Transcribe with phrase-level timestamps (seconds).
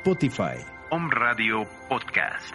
[0.00, 0.56] Spotify.
[0.90, 2.54] Om Radio Podcast.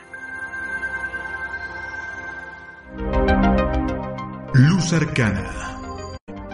[4.54, 5.78] Luz Arcana.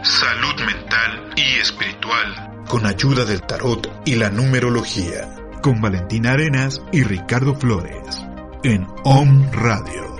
[0.03, 2.65] Salud mental y espiritual.
[2.67, 5.33] Con ayuda del tarot y la numerología.
[5.61, 8.21] Con Valentina Arenas y Ricardo Flores.
[8.63, 10.10] En Om Radio.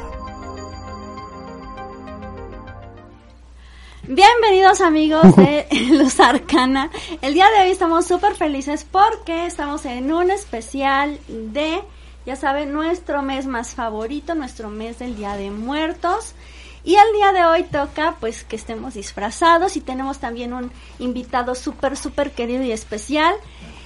[4.14, 6.92] Bienvenidos amigos de Luz Arcana.
[7.22, 11.81] El día de hoy estamos súper felices porque estamos en un especial de,
[12.26, 16.36] ya saben, nuestro mes más favorito, nuestro mes del Día de Muertos.
[16.84, 21.56] Y el día de hoy toca pues que estemos disfrazados y tenemos también un invitado
[21.56, 23.34] súper, súper querido y especial.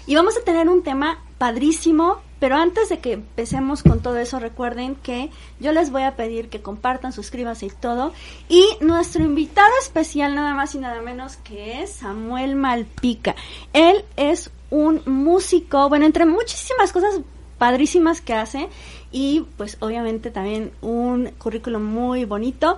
[0.07, 4.39] Y vamos a tener un tema padrísimo, pero antes de que empecemos con todo eso,
[4.39, 8.13] recuerden que yo les voy a pedir que compartan, suscríbanse y todo.
[8.49, 13.35] Y nuestro invitado especial, nada más y nada menos que es Samuel Malpica.
[13.73, 17.21] Él es un músico, bueno, entre muchísimas cosas
[17.57, 18.67] padrísimas que hace
[19.11, 22.77] y pues obviamente también un currículum muy bonito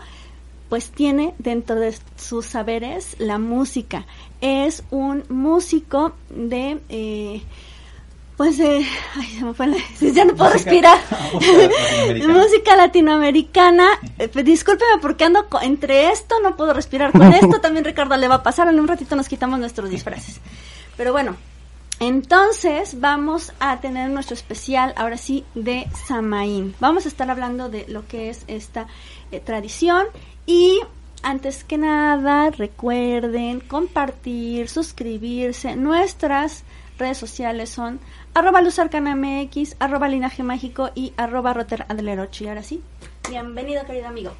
[0.69, 4.05] pues tiene dentro de sus saberes la música.
[4.41, 7.41] Es un músico de eh,
[8.37, 10.99] pues, eh, ay, se me fue la, ya no puedo respirar.
[12.27, 13.87] Música latinoamericana.
[14.19, 17.59] Eh, discúlpeme porque ando entre esto, no puedo respirar con esto.
[17.59, 18.67] También Ricardo le va a pasar.
[18.67, 20.39] En un ratito nos quitamos nuestros disfraces.
[20.95, 21.35] Pero bueno,
[21.99, 26.75] entonces vamos a tener nuestro especial, ahora sí, de Samaín.
[26.79, 28.85] Vamos a estar hablando de lo que es esta
[29.31, 30.05] eh, tradición
[30.45, 30.79] y
[31.23, 35.75] antes que nada recuerden compartir, suscribirse.
[35.75, 36.63] Nuestras
[36.99, 37.99] redes sociales son
[38.37, 41.87] arroba MX, arroba linaje mágico y arroba roter
[42.39, 42.83] Y ahora sí,
[43.27, 44.31] bienvenido querido amigo.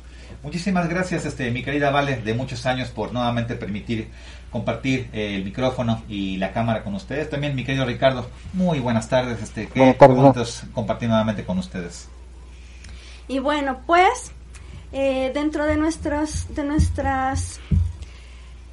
[0.43, 4.09] Muchísimas gracias, este, mi querida Vale, de muchos años por nuevamente permitir
[4.51, 7.27] compartir eh, el micrófono y la cámara con ustedes.
[7.31, 12.07] También mi querido Ricardo, muy buenas tardes, este, qué buenas compartir nuevamente con ustedes.
[13.27, 14.31] Y bueno, pues
[14.91, 17.59] eh, dentro de nuestras de nuestras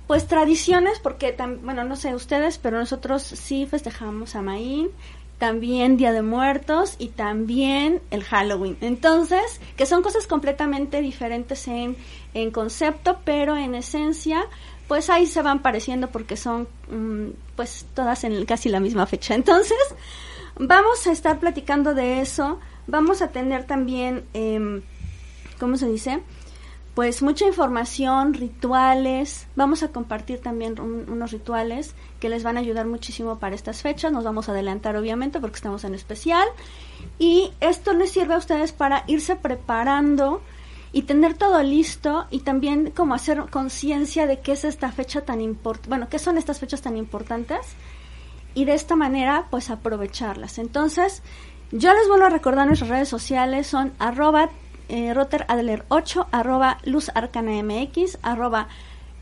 [0.06, 4.90] pues tradiciones, porque, bueno, no sé ustedes, pero nosotros sí festejamos a Maín,
[5.38, 8.76] también Día de Muertos y también el Halloween.
[8.80, 11.96] Entonces, que son cosas completamente diferentes en,
[12.34, 14.44] en concepto, pero en esencia,
[14.88, 19.34] pues ahí se van pareciendo porque son mm, pues todas en casi la misma fecha.
[19.34, 19.78] Entonces,
[20.56, 22.60] vamos a estar platicando de eso.
[22.86, 24.82] Vamos a tener también, eh,
[25.58, 26.20] ¿cómo se dice?
[26.94, 29.48] Pues mucha información, rituales.
[29.56, 34.12] Vamos a compartir también unos rituales que les van a ayudar muchísimo para estas fechas.
[34.12, 36.46] Nos vamos a adelantar obviamente porque estamos en especial.
[37.18, 40.40] Y esto les sirve a ustedes para irse preparando
[40.92, 45.40] y tener todo listo y también como hacer conciencia de qué es esta fecha tan
[45.40, 47.74] importante, bueno, qué son estas fechas tan importantes
[48.54, 50.58] y de esta manera pues aprovecharlas.
[50.58, 51.24] Entonces,
[51.72, 54.50] yo les vuelvo a recordar nuestras redes sociales, son arroba
[54.88, 58.68] eh, Rotter Adler 8, arroba Luz Arcana MX, arroba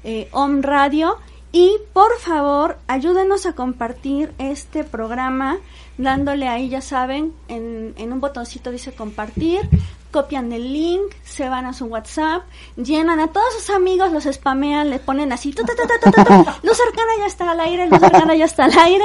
[0.05, 1.19] eh, Om Radio.
[1.53, 5.59] Y por favor, ayúdenos a compartir este programa,
[5.99, 9.69] dándole ahí, ya saben, en, en un botoncito dice compartir,
[10.13, 12.43] copian el link, se van a su WhatsApp,
[12.77, 15.61] llenan a todos sus amigos, los spamean, le ponen así, luz
[16.87, 19.05] arcana ya está al aire, luz arcana ya está al aire,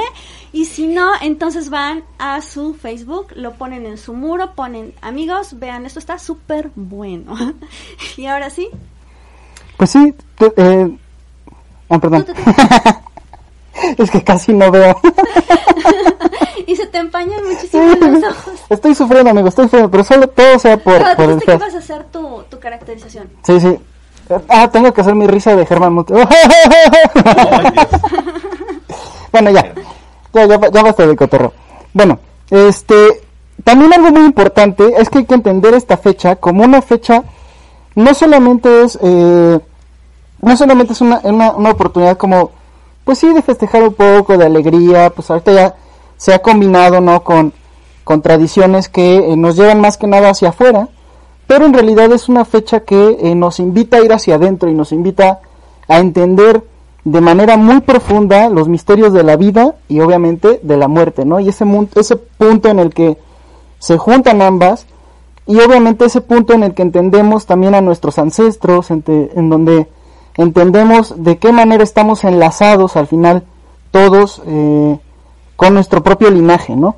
[0.52, 5.58] y si no, entonces van a su Facebook, lo ponen en su muro, ponen amigos,
[5.58, 7.34] vean, esto está súper bueno.
[8.16, 8.68] y ahora sí.
[9.76, 10.14] Pues sí,
[10.56, 10.98] eh...
[11.88, 12.26] ah, perdón.
[13.98, 15.00] es que casi no veo.
[16.68, 18.60] Y se te empañan muchísimo los ojos.
[18.68, 21.78] Estoy sufriendo, amigo, estoy sufriendo, pero solo todo sea por, por el que vas a
[21.78, 23.30] hacer tu, tu caracterización.
[23.42, 23.78] Sí, sí.
[24.50, 25.94] Ah, tengo que hacer mi risa de Germán
[29.32, 29.72] bueno, ya.
[30.34, 31.54] Ya, ya, ya basta de cotorro.
[31.94, 32.18] Bueno,
[32.50, 33.22] este,
[33.64, 37.22] también algo muy importante es que hay que entender esta fecha como una fecha,
[37.94, 39.58] no solamente es, eh,
[40.42, 42.50] no solamente es una, una, una oportunidad como,
[43.04, 45.74] pues sí, de festejar un poco, de alegría, pues ahorita ya
[46.18, 47.54] se ha combinado no con,
[48.04, 50.88] con tradiciones que eh, nos llevan más que nada hacia afuera,
[51.46, 54.74] pero en realidad es una fecha que eh, nos invita a ir hacia adentro y
[54.74, 55.40] nos invita
[55.88, 56.62] a entender
[57.04, 61.40] de manera muy profunda los misterios de la vida y obviamente de la muerte, ¿no?
[61.40, 63.16] Y ese, ese punto en el que
[63.78, 64.84] se juntan ambas
[65.46, 69.88] y obviamente ese punto en el que entendemos también a nuestros ancestros, en, en donde
[70.36, 73.44] entendemos de qué manera estamos enlazados al final
[73.90, 74.98] todos eh,
[75.58, 76.94] con nuestro propio linaje, ¿no?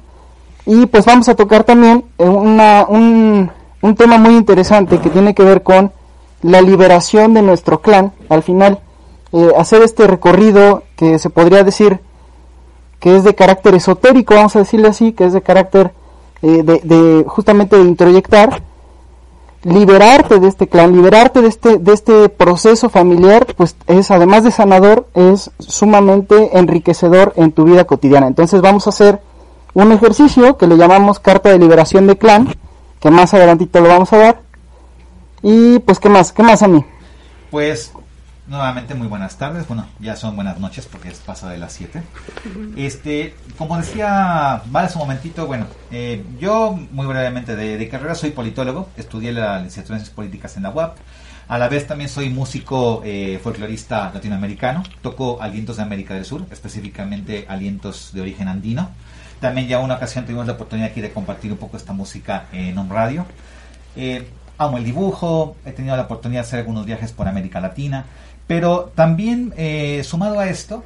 [0.67, 5.35] Y pues vamos a tocar también eh, una, un, un tema muy interesante que tiene
[5.35, 5.93] que ver con
[6.43, 8.81] la liberación de nuestro clan, al final,
[9.33, 12.01] eh, hacer este recorrido que se podría decir
[12.99, 15.95] que es de carácter esotérico, vamos a decirle así, que es de carácter
[16.43, 18.63] eh, de, de, justamente de introyectar,
[19.63, 24.51] liberarte de este clan, liberarte de este, de este proceso familiar, pues es además de
[24.51, 28.27] sanador, es sumamente enriquecedor en tu vida cotidiana.
[28.27, 29.21] Entonces vamos a hacer
[29.75, 32.55] un ejercicio que le llamamos carta de liberación de clan,
[33.01, 34.41] que más adelantito lo vamos a dar.
[35.43, 36.33] Y pues, ¿qué más?
[36.33, 36.85] ¿Qué más a mí?
[37.51, 37.93] Pues
[38.51, 42.03] Nuevamente muy buenas tardes, bueno, ya son buenas noches porque es pasa de las 7.
[42.77, 48.31] Este, como decía Vale hace un momentito, bueno, eh, yo muy brevemente de, carrera soy
[48.31, 50.97] politólogo, estudié la licenciatura en Ciencias Políticas en la UAP,
[51.47, 56.45] a la vez también soy músico eh, folclorista latinoamericano, toco alientos de América del Sur,
[56.51, 58.91] específicamente alientos de origen andino.
[59.39, 62.77] También ya una ocasión tuvimos la oportunidad aquí de compartir un poco esta música en
[62.81, 63.27] un radio.
[63.97, 64.29] Eh,
[64.61, 68.05] amo el dibujo, he tenido la oportunidad de hacer algunos viajes por América Latina.
[68.47, 70.85] Pero también, eh, sumado a esto,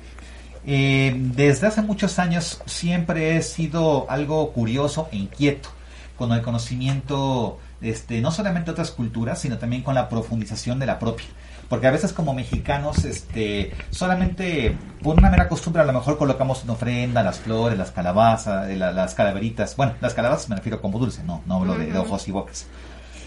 [0.64, 5.70] eh, desde hace muchos años siempre he sido algo curioso e inquieto
[6.16, 10.86] con el conocimiento, este, no solamente de otras culturas, sino también con la profundización de
[10.86, 11.26] la propia.
[11.68, 16.62] Porque a veces como mexicanos, este, solamente por una mera costumbre a lo mejor colocamos
[16.62, 19.74] en ofrenda las flores, las calabazas, eh, las calaveritas.
[19.74, 22.68] Bueno, las calabazas me refiero como dulce, no, no hablo de ojos y bocas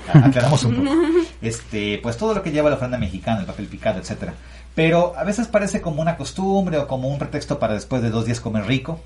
[0.13, 0.91] aclaramos un poco.
[1.41, 4.33] Este, pues todo lo que lleva la ofrenda mexicana, el papel picado, etcétera.
[4.75, 8.25] Pero a veces parece como una costumbre o como un pretexto para después de dos
[8.25, 8.99] días comer rico.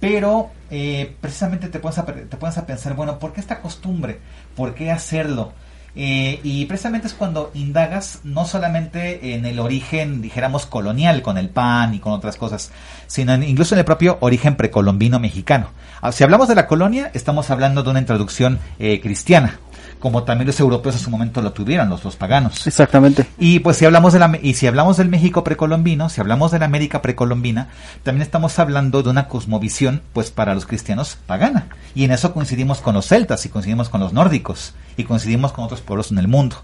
[0.00, 4.20] Pero eh, precisamente te pones, a, te pensar, bueno, ¿por qué esta costumbre?
[4.54, 5.52] ¿Por qué hacerlo?
[5.96, 11.48] Eh, y precisamente es cuando indagas no solamente en el origen, dijéramos, colonial con el
[11.48, 12.72] pan y con otras cosas,
[13.06, 15.70] sino incluso en el propio origen precolombino mexicano.
[16.02, 19.58] Ah, si hablamos de la colonia, estamos hablando de una introducción eh, cristiana
[20.00, 22.66] como también los europeos en su momento lo tuvieron, los, los paganos.
[22.66, 23.26] Exactamente.
[23.38, 26.58] Y pues si hablamos de la, y si hablamos del México precolombino, si hablamos de
[26.58, 27.68] la América precolombina,
[28.02, 31.68] también estamos hablando de una cosmovisión, pues para los cristianos pagana.
[31.94, 35.64] Y en eso coincidimos con los celtas y coincidimos con los nórdicos y coincidimos con
[35.64, 36.56] otros pueblos en el mundo.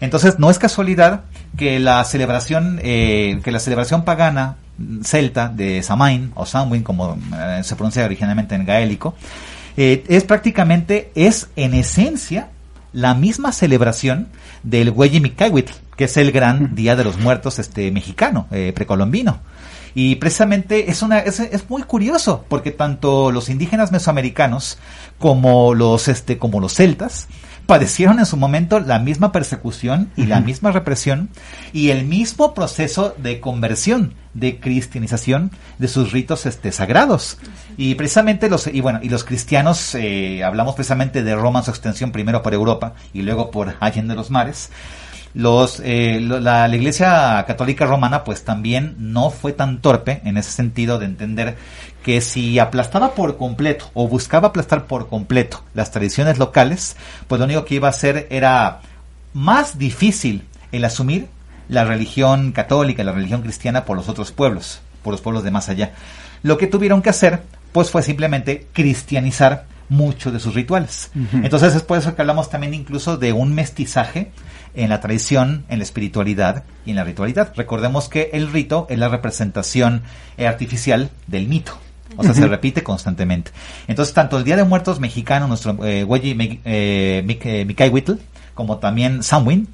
[0.00, 1.22] Entonces no es casualidad
[1.56, 4.56] que la celebración, eh, que la celebración pagana
[5.02, 9.14] celta de Samain o Samhain, como eh, se pronuncia originalmente en gaélico,
[9.76, 12.50] eh, es prácticamente, es en esencia
[12.94, 14.28] la misma celebración
[14.62, 19.40] del Hueyimicahuitl, que es el gran Día de los Muertos este mexicano, eh, precolombino.
[19.96, 24.78] Y precisamente es, una, es, es, muy curioso, porque tanto los indígenas mesoamericanos
[25.18, 27.28] como los, este, como los celtas
[27.66, 31.30] padecieron en su momento la misma persecución y la misma represión
[31.72, 37.38] y el mismo proceso de conversión, de cristianización de sus ritos este, sagrados.
[37.76, 41.70] Y precisamente los, y bueno, y los cristianos, eh, hablamos precisamente de Roma en su
[41.70, 44.70] extensión primero por Europa y luego por Allende los mares.
[45.34, 50.52] Los, eh, la, la, Iglesia Católica Romana pues también no fue tan torpe en ese
[50.52, 51.56] sentido de entender
[52.04, 56.96] que si aplastaba por completo o buscaba aplastar por completo las tradiciones locales,
[57.26, 58.82] pues lo único que iba a hacer era
[59.32, 61.28] más difícil el asumir
[61.68, 65.70] la religión católica, la religión cristiana por los otros pueblos, por los pueblos de más
[65.70, 65.92] allá.
[66.42, 67.42] Lo que tuvieron que hacer,
[67.72, 71.10] pues fue simplemente cristianizar muchos de sus rituales.
[71.32, 74.30] Entonces es por eso que hablamos también incluso de un mestizaje
[74.74, 77.54] en la tradición, en la espiritualidad y en la ritualidad.
[77.56, 80.02] Recordemos que el rito es la representación
[80.38, 81.78] artificial del mito.
[82.16, 83.50] O sea, se repite constantemente.
[83.88, 86.06] Entonces, tanto el Día de Muertos mexicano, nuestro eh,
[86.64, 88.16] eh,
[88.54, 89.68] como también Samhain,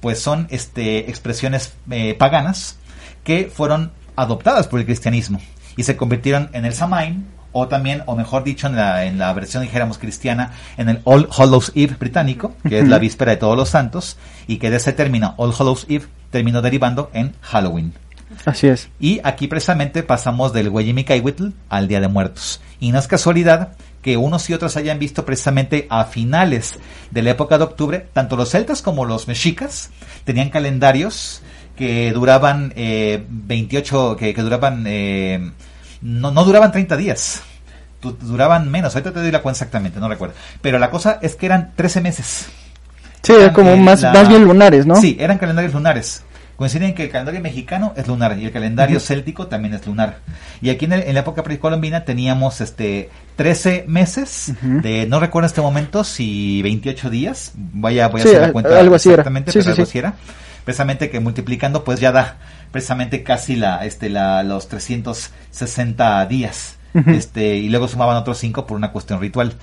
[0.00, 2.78] pues son este, expresiones eh, paganas
[3.22, 5.40] que fueron adoptadas por el cristianismo
[5.76, 9.32] y se convirtieron en el Samhain, o también, o mejor dicho, en la, en la
[9.32, 13.56] versión, dijéramos, cristiana, en el All Hallows Eve británico, que es la víspera de todos
[13.56, 17.94] los santos, y que de ese término, All Hallows Eve, terminó derivando en Halloween.
[18.44, 18.88] Así es.
[19.00, 22.60] Y aquí precisamente pasamos del Huitl al Día de Muertos.
[22.80, 26.78] Y no es casualidad que unos y otros hayan visto precisamente a finales
[27.10, 29.90] de la época de octubre, tanto los celtas como los mexicas
[30.24, 31.40] tenían calendarios
[31.74, 35.50] que duraban eh, 28, que, que duraban, eh,
[36.02, 37.42] no, no duraban 30 días,
[38.02, 41.46] duraban menos, ahorita te doy la cuenta exactamente, no recuerdo, pero la cosa es que
[41.46, 42.46] eran 13 meses.
[43.22, 44.96] Sí, como más, más bien lunares, ¿no?
[44.96, 46.22] Sí, eran calendarios lunares
[46.56, 50.18] coinciden que el calendario mexicano es lunar y el calendario céltico también es lunar.
[50.60, 55.60] Y aquí en, la época precolombina teníamos este 13 meses de, no recuerdo en este
[55.60, 59.82] momento si 28 días, vaya, voy a hacer la cuenta algo así exactamente, pero algo
[59.82, 60.14] así era.
[60.64, 62.38] Precisamente que multiplicando pues ya da
[62.70, 66.76] precisamente casi la, este, la, los 360 días.
[67.06, 69.54] Este, y luego sumaban otros 5 por una cuestión ritual.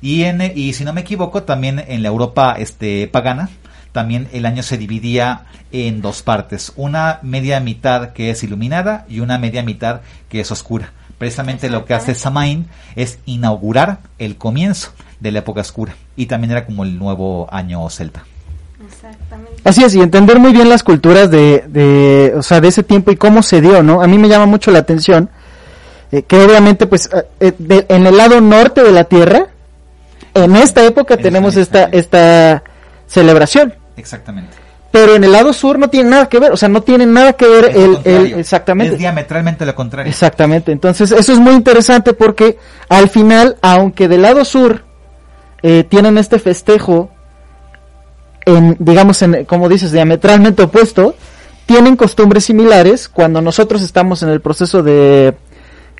[0.00, 3.48] Y, en, y si no me equivoco, también en la Europa este, pagana,
[3.94, 9.20] también el año se dividía en dos partes, una media mitad que es iluminada y
[9.20, 14.90] una media mitad que es oscura, Precisamente lo que hace Samain es inaugurar el comienzo
[15.20, 18.24] de la época oscura y también era como el nuevo año celta.
[18.84, 19.62] Exactamente.
[19.64, 23.12] Así es, y entender muy bien las culturas de, de, o sea, de ese tiempo
[23.12, 24.02] y cómo se dio, ¿no?
[24.02, 25.30] A mí me llama mucho la atención
[26.10, 27.08] eh, que obviamente, pues,
[27.40, 29.46] eh, eh, en el lado norte de la Tierra,
[30.34, 32.64] en esta época tenemos esta, esta
[33.06, 33.74] celebración.
[33.96, 34.56] Exactamente.
[34.90, 37.32] Pero en el lado sur no tiene nada que ver, o sea, no tiene nada
[37.32, 38.92] que ver el, el, exactamente.
[38.94, 40.08] Es diametralmente lo contrario.
[40.08, 40.70] Exactamente.
[40.70, 42.58] Entonces, eso es muy interesante porque
[42.88, 44.84] al final, aunque del lado sur
[45.88, 47.10] tienen este festejo
[48.46, 51.14] en, digamos, en, como dices, diametralmente opuesto,
[51.66, 55.34] tienen costumbres similares cuando nosotros estamos en el proceso de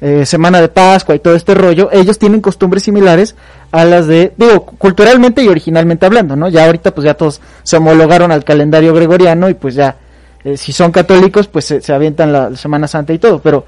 [0.01, 3.37] eh, Semana de Pascua y todo este rollo, ellos tienen costumbres similares
[3.75, 6.49] a las de, digo, culturalmente y originalmente hablando, ¿no?
[6.49, 9.97] Ya ahorita pues ya todos se homologaron al calendario gregoriano y pues ya,
[10.45, 13.67] eh, si son católicos pues se, se avientan la Semana Santa y todo, pero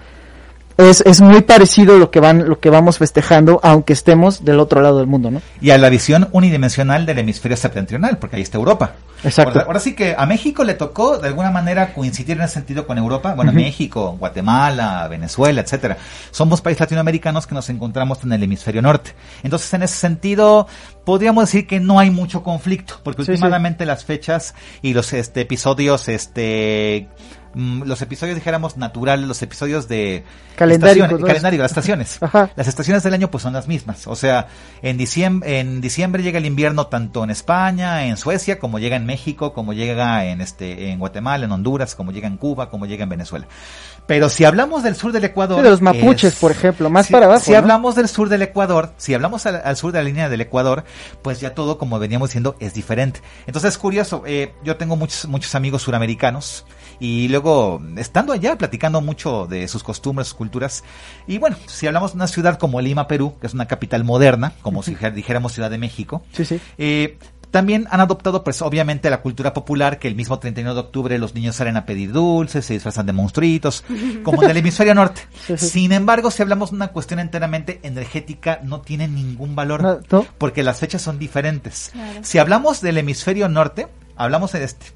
[0.77, 4.81] es, es muy parecido lo que van lo que vamos festejando aunque estemos del otro
[4.81, 5.43] lado del mundo, ¿no?
[5.61, 8.93] Y a la visión unidimensional del hemisferio septentrional, porque ahí está Europa.
[9.25, 9.61] Exacto.
[9.61, 12.99] Ahora, sí que a México le tocó de alguna manera coincidir en ese sentido con
[12.99, 13.35] Europa.
[13.35, 15.97] Bueno, México, Guatemala, Venezuela, etcétera.
[16.31, 19.15] Somos países latinoamericanos que nos encontramos en el hemisferio norte.
[19.43, 20.67] Entonces, en ese sentido,
[21.05, 26.09] podríamos decir que no hay mucho conflicto, porque últimamente las fechas y los este episodios
[26.09, 27.09] este
[27.57, 30.25] los episodios, dijéramos, naturales, los episodios de
[30.57, 32.19] calendario, calendario las estaciones.
[32.57, 34.07] Las estaciones del año pues son las mismas.
[34.07, 34.49] O sea,
[34.83, 39.07] en diciembre, en diciembre llega el invierno tanto en España, en Suecia, como llega en
[39.07, 43.05] México, como llega en este, en Guatemala, en Honduras, como llega en Cuba, como llega
[43.05, 43.47] en Venezuela.
[44.07, 45.63] Pero si hablamos del sur del Ecuador.
[45.63, 47.45] de los mapuches, por ejemplo, más para abajo.
[47.45, 50.85] Si hablamos del sur del Ecuador, si hablamos al, sur de la línea del Ecuador,
[51.23, 53.21] pues ya todo, como veníamos diciendo, es diferente.
[53.47, 56.65] Entonces es curioso, eh, yo tengo muchos, muchos amigos suramericanos
[56.99, 60.85] y luego estando allá platicando mucho de sus costumbres, sus culturas.
[61.27, 64.53] Y bueno, si hablamos de una ciudad como Lima, Perú, que es una capital moderna,
[64.63, 66.61] como si dijéramos Ciudad de México, sí, sí.
[66.79, 67.19] Eh,
[67.51, 71.35] también han adoptado, pues, obviamente, la cultura popular, que el mismo 31 de octubre los
[71.35, 73.83] niños salen a pedir dulces, se disfrazan de monstruitos,
[74.23, 75.23] como en el hemisferio norte.
[75.57, 80.03] Sin embargo, si hablamos de una cuestión enteramente energética, no tiene ningún valor,
[80.37, 81.93] porque las fechas son diferentes.
[82.21, 84.87] Si hablamos del hemisferio norte, hablamos de este,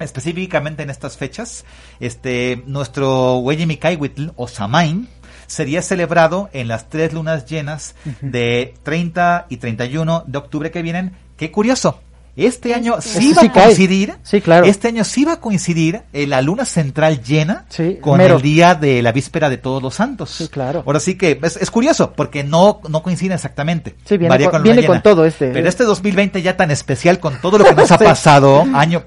[0.00, 1.64] específicamente en estas fechas,
[2.00, 5.08] este, nuestro Weyemikaiwitl o Samain
[5.46, 11.12] sería celebrado en las tres lunas llenas de 30 y 31 de octubre que vienen.
[11.36, 12.00] Qué curioso.
[12.36, 14.14] Este año sí va a coincidir.
[14.24, 14.66] Sí, claro.
[14.66, 17.66] Este año sí va a coincidir en la luna central llena
[18.00, 20.30] con el día de la víspera de Todos los Santos.
[20.30, 20.82] Sí, claro.
[20.84, 23.94] Ahora sí que es, curioso porque no, no coincide exactamente.
[24.04, 25.50] Sí, viene, con, viene con, todo este.
[25.50, 29.04] Pero este 2020 ya tan especial con todo lo que nos ha pasado, año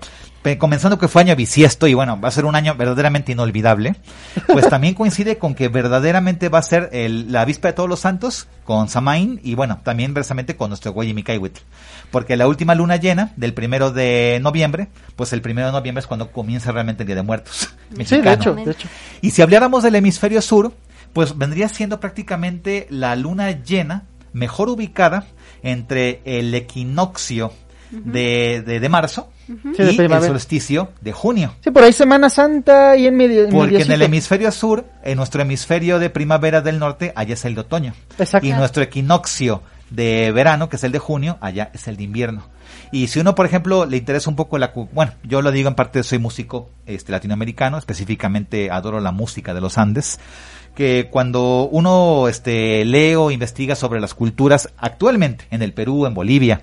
[0.56, 3.96] comenzando que fue año bisiesto y bueno, va a ser un año verdaderamente inolvidable,
[4.48, 8.00] pues también coincide con que verdaderamente va a ser el, la víspera de todos los
[8.00, 11.60] santos con Samain y bueno, también verdaderamente con nuestro güey Mikaiwitl.
[12.12, 16.08] Porque la última luna llena del primero de noviembre, pues el primero de noviembre es
[16.08, 17.75] cuando comienza realmente el Día de Muertos.
[18.06, 18.88] Sí, de hecho, de hecho.
[19.22, 20.74] Y si habláramos del hemisferio sur,
[21.13, 25.25] pues vendría siendo prácticamente la luna llena mejor ubicada
[25.63, 27.51] entre el equinoccio
[27.91, 31.53] de, de, marzo y el solsticio de junio.
[31.62, 33.50] Sí, por ahí Semana Santa y en medio.
[33.50, 37.56] Porque en el hemisferio sur, en nuestro hemisferio de primavera del norte, allá es el
[37.56, 37.94] de otoño.
[38.41, 42.44] Y nuestro equinoccio de verano, que es el de junio, allá es el de invierno.
[42.91, 44.72] Y si uno, por ejemplo, le interesa un poco la...
[44.94, 49.62] Bueno, yo lo digo en parte, soy músico este, latinoamericano, específicamente adoro la música de
[49.62, 50.20] los Andes
[50.77, 56.13] que cuando uno este, lee o investiga sobre las culturas actualmente en el Perú, en
[56.13, 56.62] Bolivia,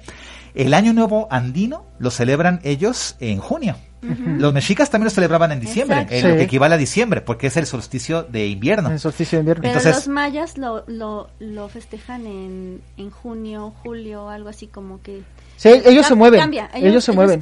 [0.54, 3.76] el Año Nuevo Andino lo celebran ellos en junio.
[4.02, 7.56] Los mexicas también lo celebraban en diciembre, en lo que equivale a diciembre, porque es
[7.56, 8.90] el solsticio de invierno.
[8.90, 9.62] El solsticio de invierno.
[9.62, 15.22] Pero los mayas lo, lo, lo festejan en, en junio, julio, algo así como que...
[15.56, 16.40] Sí, ellos se mueven.
[16.40, 16.68] Cambia.
[16.74, 17.40] Ellos, se mueven.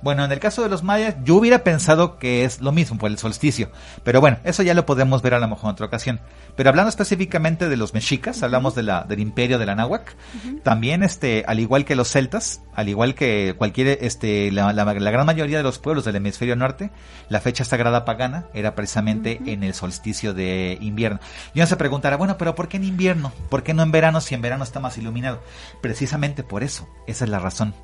[0.00, 3.10] Bueno, en el caso de los mayas, yo hubiera pensado que es lo mismo por
[3.10, 3.70] el solsticio.
[4.04, 6.20] Pero bueno, eso ya lo podemos ver a lo mejor en otra ocasión.
[6.54, 10.14] Pero hablando específicamente de los mexicas, hablamos de la, del imperio de la náhuac.
[10.62, 15.56] También, este, al igual que los celtas, al igual que cualquier, este, la, gran mayoría
[15.56, 16.90] de los pueblos del hemisferio norte,
[17.28, 21.18] la fecha sagrada pagana era precisamente en el solsticio de invierno.
[21.54, 23.32] Y uno se preguntará, bueno, pero ¿por qué en invierno?
[23.50, 25.42] ¿Por qué no en verano si en verano está más iluminado?
[25.80, 27.74] Precisamente por eso, esa es la razón.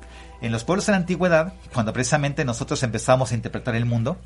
[0.41, 4.17] En los pueblos de la antigüedad, cuando precisamente nosotros empezamos a interpretar el mundo,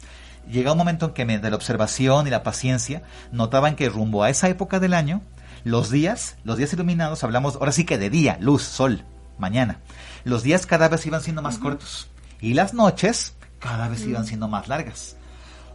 [0.50, 4.30] llega un momento en que de la observación y la paciencia notaban que rumbo a
[4.30, 5.22] esa época del año,
[5.63, 9.04] los días, los días iluminados, hablamos ahora sí que de día, luz, sol,
[9.38, 9.80] mañana,
[10.24, 12.10] los días cada vez iban siendo más cortos
[12.42, 15.16] y las noches cada vez iban siendo más largas.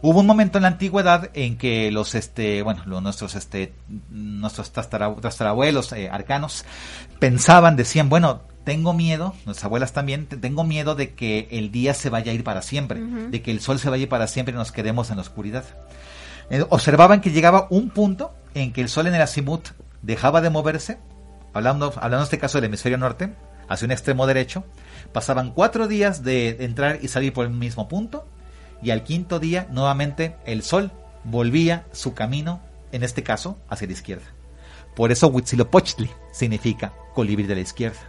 [0.01, 3.73] Hubo un momento en la antigüedad en que los, este, bueno, los, nuestros, este,
[4.09, 6.65] nuestros tatarabuelos eh, arcanos
[7.19, 12.09] pensaban, decían, bueno, tengo miedo, nuestras abuelas también, tengo miedo de que el día se
[12.09, 14.53] vaya a ir para siempre, de que el sol se vaya a ir para siempre
[14.53, 15.63] y nos quedemos en la oscuridad.
[16.49, 19.69] Eh, observaban que llegaba un punto en que el sol en el azimut
[20.01, 20.97] dejaba de moverse,
[21.53, 23.33] hablando, hablando en este caso del hemisferio norte,
[23.69, 24.63] hacia un extremo derecho,
[25.13, 28.27] pasaban cuatro días de entrar y salir por el mismo punto,
[28.81, 30.91] y al quinto día nuevamente el sol
[31.23, 34.25] volvía su camino, en este caso, hacia la izquierda.
[34.95, 37.99] Por eso Huitzilopochtli significa colibrí de la izquierda,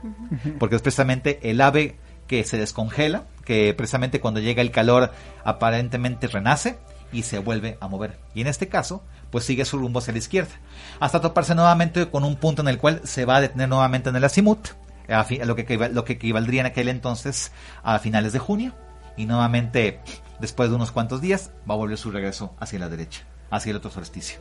[0.58, 1.96] porque es precisamente el ave
[2.26, 5.12] que se descongela, que precisamente cuando llega el calor
[5.44, 6.76] aparentemente renace
[7.12, 8.18] y se vuelve a mover.
[8.34, 10.52] Y en este caso, pues sigue su rumbo hacia la izquierda,
[11.00, 14.16] hasta toparse nuevamente con un punto en el cual se va a detener nuevamente en
[14.16, 14.68] el azimut,
[15.08, 18.74] lo que, lo que equivaldría en aquel entonces a finales de junio,
[19.16, 20.00] y nuevamente
[20.40, 23.76] después de unos cuantos días, va a volver su regreso hacia la derecha, hacia el
[23.76, 24.40] otro solsticio.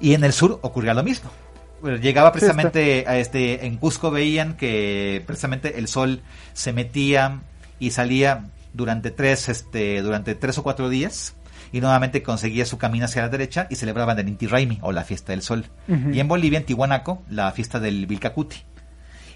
[0.00, 1.30] Y en el sur ocurría lo mismo.
[1.82, 7.40] Llegaba precisamente a este, en Cusco veían que precisamente el sol se metía
[7.78, 11.34] y salía durante tres, este, durante tres o cuatro días
[11.72, 15.04] y nuevamente conseguía su camino hacia la derecha y celebraban el Inti Raimi o la
[15.04, 15.64] fiesta del sol.
[15.88, 18.58] Y en Bolivia, en Tihuanaco, la fiesta del Vilcacuti.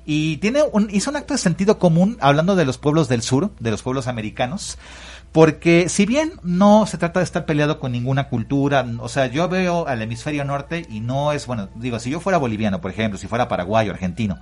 [0.05, 3.51] Y tiene un, hizo un acto de sentido común hablando de los pueblos del sur,
[3.59, 4.79] de los pueblos americanos,
[5.37, 9.51] porque si bien no se trata de estar peleado con ninguna cultura, o sea, yo
[9.51, 13.19] veo al hemisferio norte y no es, bueno, digo, si yo fuera boliviano, por ejemplo,
[13.19, 14.39] si fuera paraguayo, argentino,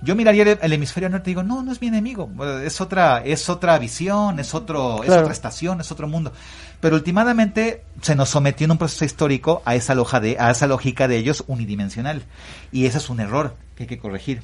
[0.00, 2.30] yo miraría el, hemisferio norte y digo, no, no es mi enemigo,
[2.64, 6.32] es otra, es otra visión, es otro, es otra estación, es otro mundo.
[6.80, 10.66] Pero últimamente se nos sometió en un proceso histórico a esa, loja de, a esa
[10.66, 12.22] lógica de ellos unidimensional.
[12.72, 14.40] Y ese es un error que hay que corregir.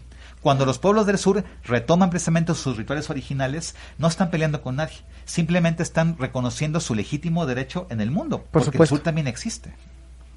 [0.46, 4.98] Cuando los pueblos del sur retoman precisamente sus rituales originales, no están peleando con nadie,
[5.24, 9.74] simplemente están reconociendo su legítimo derecho en el mundo, porque el sur también existe.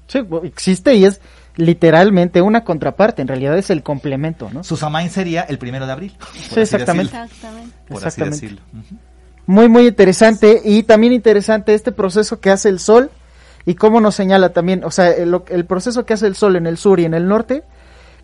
[0.08, 1.20] Sí, existe y es
[1.54, 4.64] literalmente una contraparte, en realidad es el complemento, ¿no?
[4.64, 6.16] Susamain sería el primero de abril.
[6.32, 7.16] Sí, exactamente.
[7.88, 8.56] exactamente.
[9.46, 13.12] Muy, muy interesante y también interesante este proceso que hace el sol
[13.64, 16.66] y cómo nos señala también, o sea, el, el proceso que hace el sol en
[16.66, 17.62] el sur y en el norte,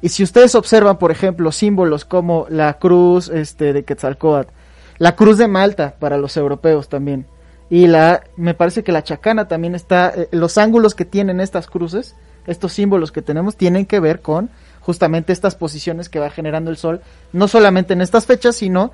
[0.07, 4.53] y si ustedes observan, por ejemplo, símbolos como la cruz este, de Quetzalcoatl,
[4.99, 7.27] la cruz de Malta para los europeos también,
[7.71, 11.67] y la, me parece que la chacana también está, eh, los ángulos que tienen estas
[11.67, 12.15] cruces,
[12.47, 14.49] estos símbolos que tenemos, tienen que ver con
[14.81, 17.01] justamente estas posiciones que va generando el sol,
[17.33, 18.93] no solamente en estas fechas, sino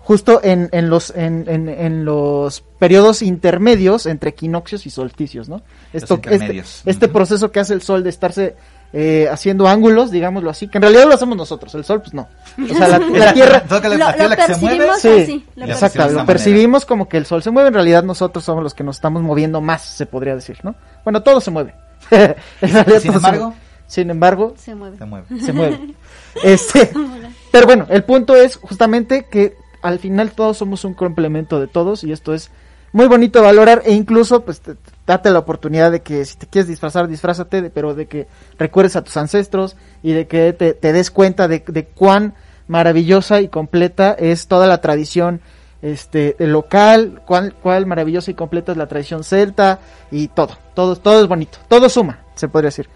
[0.00, 5.62] justo en, en los en, en, los periodos intermedios entre equinoccios y solsticios, ¿no?
[5.92, 8.56] Esto, este, este proceso que hace el sol de estarse
[8.92, 12.28] eh, haciendo ángulos, digámoslo así, que en realidad lo hacemos nosotros, el sol pues no.
[12.62, 13.62] O sea, la, Tierra...
[13.68, 18.44] lo, percibimos sí, exacto, lo percibimos como que el sol se mueve, en realidad nosotros
[18.44, 20.74] somos los que nos estamos moviendo más, se podría decir, ¿no?
[21.04, 21.74] Bueno, todo se mueve.
[23.00, 23.54] sin embargo...
[23.86, 24.54] sin embargo...
[24.56, 24.96] Se mueve.
[24.96, 25.26] Se mueve.
[25.40, 25.94] Se mueve.
[26.42, 26.90] Este,
[27.52, 32.04] pero bueno, el punto es justamente que al final todos somos un complemento de todos
[32.04, 32.50] y esto es
[32.92, 34.62] muy bonito valorar e incluso pues
[35.08, 39.02] date la oportunidad de que si te quieres disfrazar, disfrázate, pero de que recuerdes a
[39.02, 41.62] tus ancestros y de que te, des cuenta de,
[41.94, 42.34] cuán
[42.66, 45.40] maravillosa y completa es toda la tradición
[45.80, 51.22] este local, cuál, cuál maravillosa y completa es la tradición celta y todo, todo, todo
[51.22, 52.90] es bonito, todo suma, se podría decir.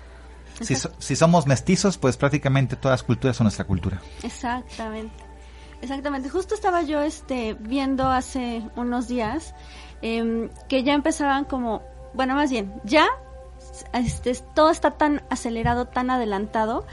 [0.61, 4.03] Si, si somos mestizos, pues prácticamente todas las culturas son nuestra cultura.
[4.23, 5.33] Exactamente.
[5.81, 9.53] Exactamente, justo estaba yo este viendo hace unos días
[10.01, 11.83] em, que ya empezaban como,
[12.15, 13.09] bueno, más bien, ya
[13.93, 16.87] este, todo está tan acelerado, tan adelantado,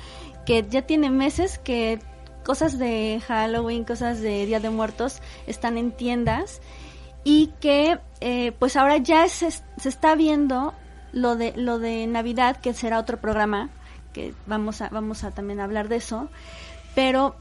[0.46, 2.00] que ya tiene meses que
[2.44, 6.62] cosas de Halloween, cosas de Día de Muertos están en tiendas
[7.24, 10.74] y que eh, pues ahora ya se, se está viendo
[11.12, 13.70] lo de lo de Navidad que será otro programa
[14.14, 16.30] que vamos a vamos a también hablar de eso
[16.96, 17.36] pero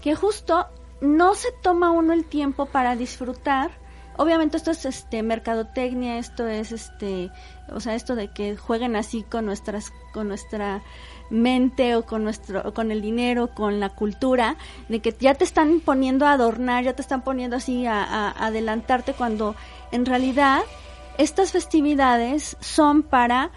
[0.00, 0.66] que justo
[1.02, 3.72] no se toma uno el tiempo para disfrutar.
[4.16, 7.30] Obviamente esto es este mercadotecnia, esto es este,
[7.72, 10.82] o sea, esto de que jueguen así con nuestras con nuestra
[11.30, 14.56] mente o con nuestro con el dinero, con la cultura,
[14.88, 19.14] de que ya te están poniendo a adornar, ya te están poniendo así a, adelantarte
[19.14, 19.54] cuando
[19.92, 20.60] en realidad
[21.18, 23.50] estas festividades son para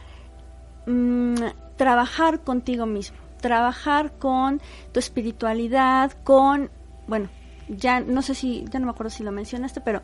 [0.85, 1.35] mm,
[1.77, 4.59] trabajar contigo mismo trabajar con
[4.91, 6.71] tu espiritualidad, con,
[7.05, 7.29] bueno,
[7.69, 10.01] ya no sé si, ya no me acuerdo si lo mencionaste, pero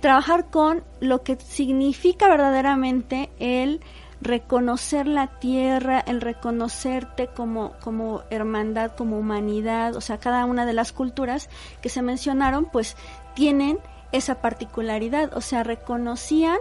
[0.00, 3.80] trabajar con lo que significa verdaderamente el
[4.20, 10.74] reconocer la tierra, el reconocerte como, como hermandad, como humanidad, o sea, cada una de
[10.74, 11.48] las culturas
[11.80, 12.96] que se mencionaron, pues
[13.34, 13.78] tienen
[14.12, 16.58] esa particularidad, o sea, reconocían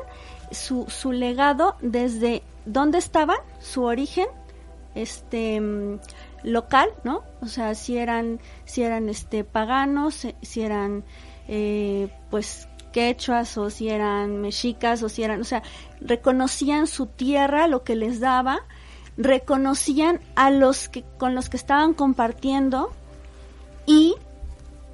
[0.51, 4.27] su, su legado desde dónde estaban, su origen,
[4.95, 5.61] este
[6.43, 7.23] local, ¿no?
[7.41, 11.03] O sea, si eran, si eran este paganos, si eran
[11.47, 15.63] eh, pues quechuas o si eran mexicas o si eran, o sea,
[16.01, 18.59] reconocían su tierra, lo que les daba,
[19.17, 22.91] reconocían a los que con los que estaban compartiendo
[23.85, 24.15] y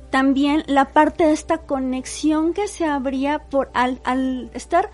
[0.09, 4.89] también la parte de esta conexión que se abría por al, al estar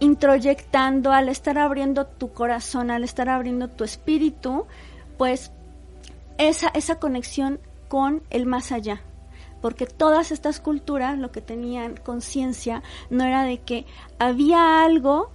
[0.00, 4.66] introyectando, al estar abriendo tu corazón, al estar abriendo tu espíritu,
[5.16, 5.52] pues
[6.38, 9.00] esa, esa conexión con el más allá.
[9.64, 13.86] Porque todas estas culturas lo que tenían conciencia no era de que
[14.18, 15.30] había algo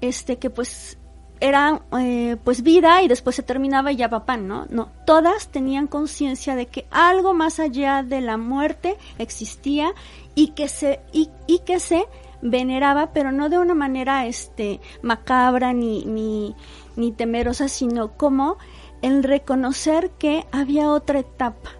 [0.00, 0.98] este que pues
[1.40, 4.66] era eh, pues vida y después se terminaba y ya papá, ¿no?
[4.70, 9.94] No, todas tenían conciencia de que algo más allá de la muerte existía
[10.36, 12.04] y que se y, y que se
[12.40, 16.54] veneraba, pero no de una manera este macabra ni, ni,
[16.94, 18.58] ni temerosa, sino como
[19.00, 21.70] el reconocer que había otra etapa.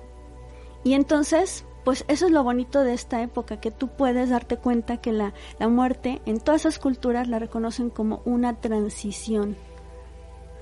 [0.82, 4.98] Y entonces, pues eso es lo bonito de esta época, que tú puedes darte cuenta
[4.98, 9.56] que la, la muerte en todas esas culturas la reconocen como una transición,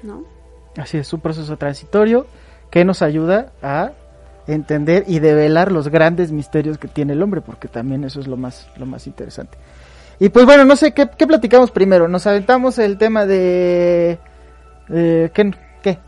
[0.02, 0.24] ¿no?
[0.76, 2.26] Así es, un proceso transitorio
[2.70, 3.92] que nos ayuda a
[4.46, 8.36] entender y develar los grandes misterios que tiene el hombre, porque también eso es lo
[8.36, 9.58] más, lo más interesante.
[10.18, 12.06] Y pues bueno, no sé, ¿qué, qué platicamos primero?
[12.08, 14.18] Nos aventamos el tema de...
[14.88, 15.54] ¿Qué?
[15.82, 15.98] ¿Qué?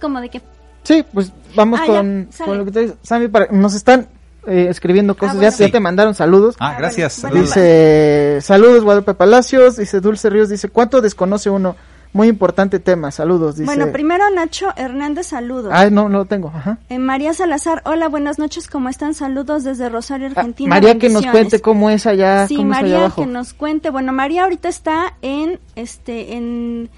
[0.00, 0.40] ¿Cómo de qué?
[0.88, 2.94] Sí, pues vamos Ah, con, ya, con lo que te dice.
[3.02, 4.08] Sammy, para, nos están
[4.46, 5.50] eh, escribiendo cosas, bueno.
[5.56, 6.56] ya, te mandaron saludos.
[6.58, 7.20] Ah, Ah, gracias.
[7.22, 7.40] bueno.
[7.42, 11.76] Dice, saludos Guadalupe Palacios, dice Dulce Ríos, dice, ¿cuánto desconoce uno?
[12.14, 13.66] Muy importante tema, saludos, dice.
[13.66, 15.70] Bueno, primero Nacho Hernández, saludos.
[15.74, 16.78] Ay, no, no lo tengo, ajá.
[16.88, 19.12] Eh, María Salazar, hola, buenas noches, ¿cómo están?
[19.12, 20.70] Saludos desde Rosario, Ah, Argentina.
[20.70, 23.20] María que nos cuente cómo es allá, Sí, cómo es allá María abajo.
[23.22, 23.90] que nos cuente.
[23.90, 26.88] Bueno, María ahorita está en, este, en,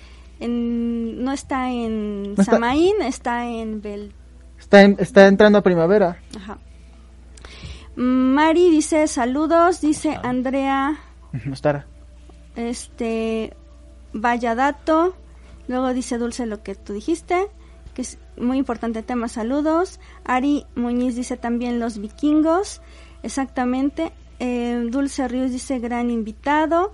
[0.40, 4.12] en no está en No está- Samaín, está en Bel,
[4.58, 6.18] Está, en- está entrando a primavera.
[6.36, 6.58] ajá.
[7.96, 10.98] Mari dice saludos, dice Andrea,
[11.44, 11.86] No estará.
[12.56, 13.54] este,
[14.12, 15.14] Valladato,
[15.68, 17.46] luego dice Dulce lo que tú dijiste,
[17.94, 20.00] que es muy importante tema, saludos.
[20.24, 22.80] Ari Muñiz dice también los vikingos,
[23.22, 24.12] exactamente.
[24.38, 26.92] Eh, Dulce Ríos dice gran invitado.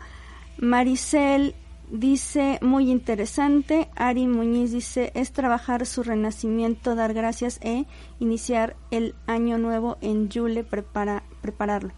[0.59, 1.55] Maricel
[1.91, 3.89] dice muy interesante.
[3.97, 7.87] Ari Muñiz dice es trabajar su renacimiento, dar gracias e
[8.19, 11.93] iniciar el año nuevo en Yule, prepara, prepararlo.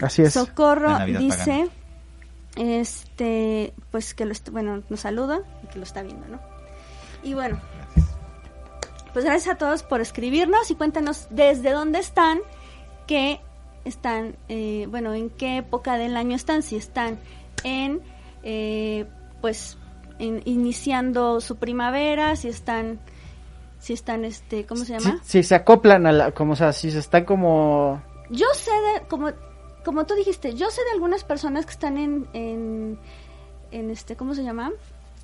[0.00, 0.34] Así es.
[0.34, 1.70] Socorro dice,
[2.56, 2.80] pagana.
[2.80, 6.40] este, pues que lo, bueno, nos saluda y que lo está viendo, ¿no?
[7.22, 7.60] Y bueno,
[9.12, 12.40] pues gracias a todos por escribirnos y cuéntanos desde dónde están,
[13.06, 13.40] qué
[13.84, 17.18] están, eh, bueno, en qué época del año están, si están
[17.62, 18.02] en,
[18.44, 19.06] eh,
[19.40, 19.76] pues,
[20.18, 23.00] en- iniciando su primavera, si están,
[23.80, 25.18] si están, este, ¿cómo se llama?
[25.24, 28.00] sí, se acoplan a la, como, o sea, si se están como...
[28.30, 29.30] Yo sé de, como,
[29.84, 32.98] como tú dijiste, yo sé de algunas personas que están en, en,
[33.70, 34.70] en este, ¿cómo se llama?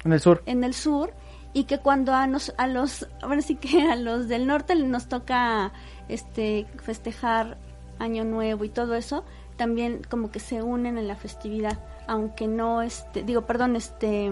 [0.05, 0.43] En el sur.
[0.47, 1.13] En el sur
[1.53, 5.09] y que cuando a, nos, a los, ahora sí que a los del norte nos
[5.09, 5.73] toca,
[6.09, 7.57] este, festejar
[7.99, 9.25] Año Nuevo y todo eso,
[9.57, 14.31] también como que se unen en la festividad, aunque no, este, digo, perdón, este,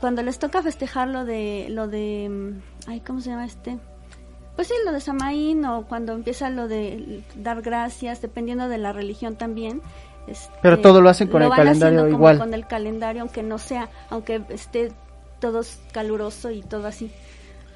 [0.00, 3.78] cuando les toca festejar lo de, lo de, mm, ay, ¿cómo se llama este?
[4.56, 8.92] Pues sí, lo de Samaín o cuando empieza lo de dar gracias, dependiendo de la
[8.92, 9.80] religión también.
[10.26, 12.38] este, Pero todo lo hacen con el van calendario como igual.
[12.38, 14.92] Con el calendario, aunque no sea, aunque esté
[15.40, 15.62] todo
[15.92, 17.10] caluroso y todo así.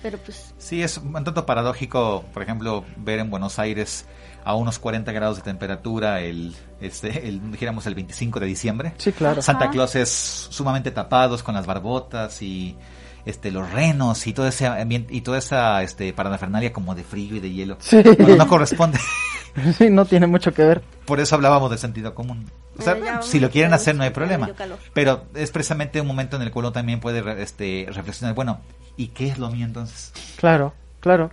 [0.03, 4.07] Pero pues, Sí, es un tanto paradójico, por ejemplo, ver en Buenos Aires
[4.45, 8.93] a unos 40 grados de temperatura el, este, el dijéramos el 25 de diciembre.
[8.97, 9.41] Sí, claro.
[9.41, 9.43] Ajá.
[9.43, 12.77] Santa Claus es sumamente tapados con las barbotas y
[13.25, 17.35] este los renos y todo ese ambiente y toda esa este parafernalia como de frío
[17.35, 17.77] y de hielo.
[17.81, 18.01] Sí.
[18.03, 19.01] Bueno, no corresponde.
[19.77, 20.83] sí, no tiene mucho que ver.
[21.07, 22.47] Por eso hablábamos del sentido común.
[22.79, 24.51] O sea, ya si lo quieren hacer no hay problema.
[24.93, 28.61] Pero es precisamente un momento en el cual uno también puede re- este, reflexionar, bueno,
[28.97, 30.13] ¿y qué es lo mío entonces?
[30.37, 31.31] Claro, claro.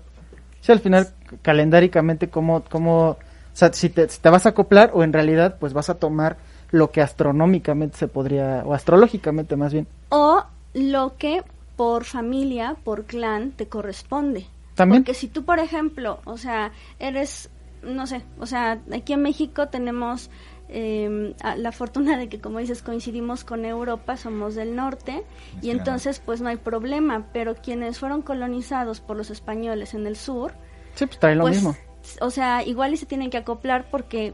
[0.61, 3.17] Sí, al final, calendáricamente, como, como, o
[3.53, 6.37] sea, si te, si te vas a acoplar o en realidad, pues vas a tomar
[6.71, 9.87] lo que astronómicamente se podría, o astrológicamente más bien.
[10.09, 11.43] o lo que
[11.75, 14.47] por familia, por clan, te corresponde.
[14.73, 15.03] También.
[15.03, 17.49] Porque si tú, por ejemplo, o sea, eres,
[17.83, 20.31] no sé, o sea, aquí en México tenemos
[20.69, 25.23] eh, la fortuna de que, como dices, coincidimos con Europa, somos del norte,
[25.61, 30.15] y entonces pues no hay problema, pero quienes fueron colonizados por los españoles en el
[30.15, 30.53] sur,
[30.95, 31.75] Sí, pues trae lo pues, mismo.
[32.21, 34.33] o sea, igual y se tienen que acoplar porque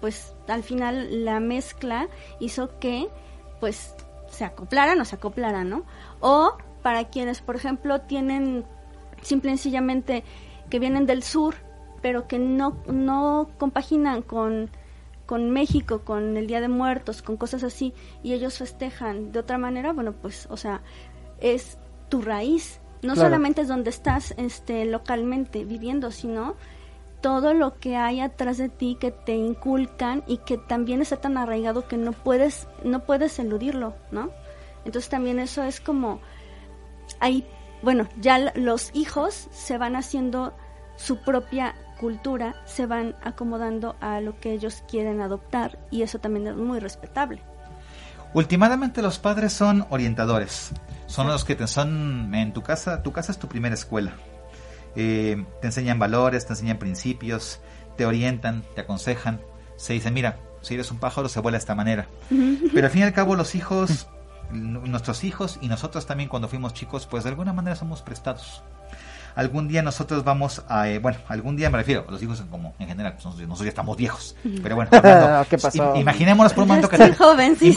[0.00, 2.08] pues al final la mezcla
[2.40, 3.08] hizo que
[3.60, 3.94] pues
[4.30, 5.84] se acoplaran o se acoplaran, ¿no?
[6.20, 8.64] O para quienes, por ejemplo, tienen
[9.22, 10.24] simple y sencillamente
[10.70, 11.56] que vienen del sur,
[12.02, 14.70] pero que no, no compaginan con,
[15.28, 19.58] con México, con el Día de Muertos, con cosas así, y ellos festejan de otra
[19.58, 20.80] manera, bueno, pues, o sea,
[21.38, 21.76] es
[22.08, 22.80] tu raíz.
[23.02, 26.56] No solamente es donde estás este, localmente viviendo, sino
[27.20, 31.36] todo lo que hay atrás de ti que te inculcan y que también está tan
[31.36, 34.30] arraigado que no puedes no puedes eludirlo, ¿no?
[34.86, 36.20] Entonces también eso es como
[37.20, 37.44] ahí
[37.82, 40.54] bueno, ya los hijos se van haciendo
[40.96, 46.46] su propia cultura, se van acomodando a lo que ellos quieren adoptar y eso también
[46.46, 47.42] es muy respetable.
[48.34, 50.72] Últimamente los padres son orientadores,
[51.06, 54.12] son los que te son en tu casa, tu casa es tu primera escuela.
[54.96, 57.60] Eh, te enseñan valores, te enseñan principios,
[57.96, 59.40] te orientan, te aconsejan,
[59.76, 62.08] se dice, mira, si eres un pájaro se vuela de esta manera.
[62.28, 64.08] Pero al fin y al cabo los hijos
[64.50, 68.62] nuestros hijos y nosotros también cuando fuimos chicos, pues de alguna manera somos prestados.
[69.38, 72.88] Algún día nosotros vamos a, eh, bueno, algún día me refiero, los hijos como en
[72.88, 74.90] general, pues, nosotros, ya estamos viejos, pero bueno,
[75.48, 75.94] ¿Qué pasó?
[75.94, 76.96] imaginémonos por un momento que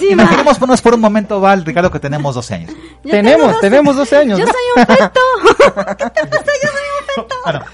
[0.10, 2.72] imaginémonos por un momento Val, Ricardo que tenemos 12 años.
[3.04, 4.40] tenemos, tenemos 12 años.
[4.40, 5.20] Yo soy un feto.
[5.98, 6.52] ¿Qué te pasa?
[6.64, 7.36] Yo soy un feto.
[7.46, 7.66] Bueno,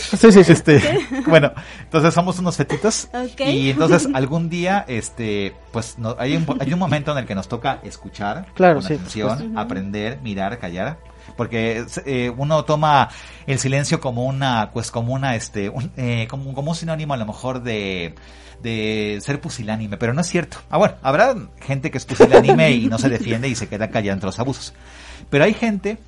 [0.00, 3.08] Sí, sí, Este, bueno, entonces somos unos fetitos.
[3.38, 7.34] Y entonces algún día, este, pues no, hay, un, hay un momento en el que
[7.34, 10.98] nos toca escuchar claro, con atención, aprender, mirar, callar.
[11.36, 13.08] Porque eh, uno toma
[13.46, 17.16] el silencio como una, pues como una, este, un, eh, como, como un sinónimo a
[17.16, 18.14] lo mejor de,
[18.62, 20.58] de ser pusilánime, pero no es cierto.
[20.70, 24.14] Ah, bueno, habrá gente que es pusilánime y no se defiende y se queda callada
[24.14, 24.74] entre los abusos.
[25.28, 25.98] Pero hay gente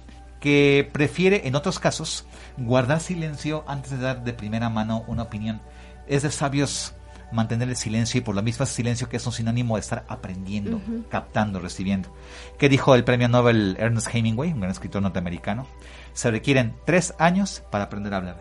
[0.40, 5.61] que prefiere, en otros casos, guardar silencio antes de dar de primera mano una opinión.
[6.09, 6.94] Es de sabios
[7.33, 10.81] mantener el silencio y por lo mismo silencio que es un sinónimo de estar aprendiendo,
[11.09, 12.14] captando, recibiendo.
[12.59, 15.66] ¿Qué dijo el premio Nobel Ernest Hemingway, un gran escritor norteamericano?
[16.12, 18.37] Se requieren tres años para aprender a hablar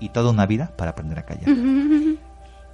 [0.00, 1.48] y toda una vida para aprender a callar.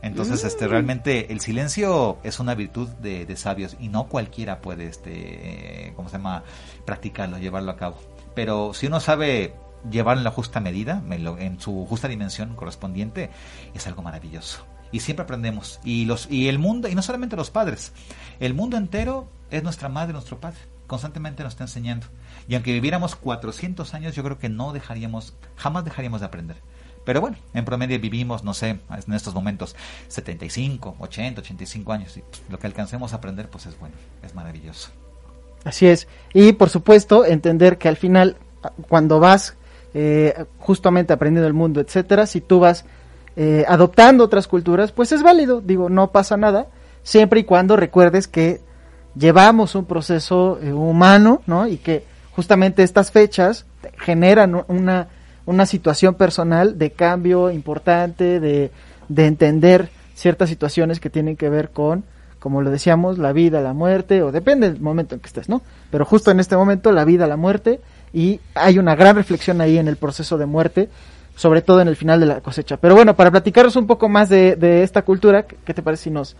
[0.02, 0.70] Entonces, este, mm.
[0.70, 6.08] realmente el silencio es una virtud de, de, sabios y no cualquiera puede, este, ¿cómo
[6.08, 6.42] se llama?,
[6.86, 7.98] practicarlo, llevarlo a cabo.
[8.34, 9.54] Pero si uno sabe
[9.88, 13.30] llevar en la justa medida, en su justa dimensión correspondiente,
[13.74, 14.64] es algo maravilloso.
[14.92, 15.80] Y siempre aprendemos.
[15.84, 17.92] Y, los, y el mundo, y no solamente los padres,
[18.40, 20.58] el mundo entero es nuestra madre, nuestro padre.
[20.86, 22.06] Constantemente nos está enseñando.
[22.48, 26.56] Y aunque viviéramos 400 años, yo creo que no dejaríamos, jamás dejaríamos de aprender.
[27.04, 29.74] Pero bueno, en promedio vivimos, no sé, en estos momentos
[30.08, 32.16] 75, 80, 85 años.
[32.16, 34.90] Y lo que alcancemos a aprender, pues es bueno, es maravilloso.
[35.64, 36.08] Así es.
[36.34, 38.36] Y por supuesto, entender que al final,
[38.88, 39.56] cuando vas
[39.94, 42.84] eh, justamente aprendiendo el mundo, etcétera, si tú vas
[43.36, 45.60] eh, adoptando otras culturas, pues es válido.
[45.60, 46.66] Digo, no pasa nada,
[47.02, 48.60] siempre y cuando recuerdes que
[49.14, 51.66] llevamos un proceso eh, humano, ¿no?
[51.66, 53.66] Y que justamente estas fechas
[53.98, 55.08] generan una,
[55.46, 58.70] una situación personal de cambio importante, de,
[59.08, 62.04] de entender ciertas situaciones que tienen que ver con
[62.40, 65.62] como lo decíamos, la vida, la muerte, o depende del momento en que estés, ¿no?
[65.90, 67.80] Pero justo en este momento, la vida, la muerte,
[68.12, 70.88] y hay una gran reflexión ahí en el proceso de muerte,
[71.40, 72.76] sobre todo en el final de la cosecha.
[72.76, 76.10] Pero bueno, para platicaros un poco más de, de esta cultura, ¿qué te parece si
[76.10, 76.36] nos,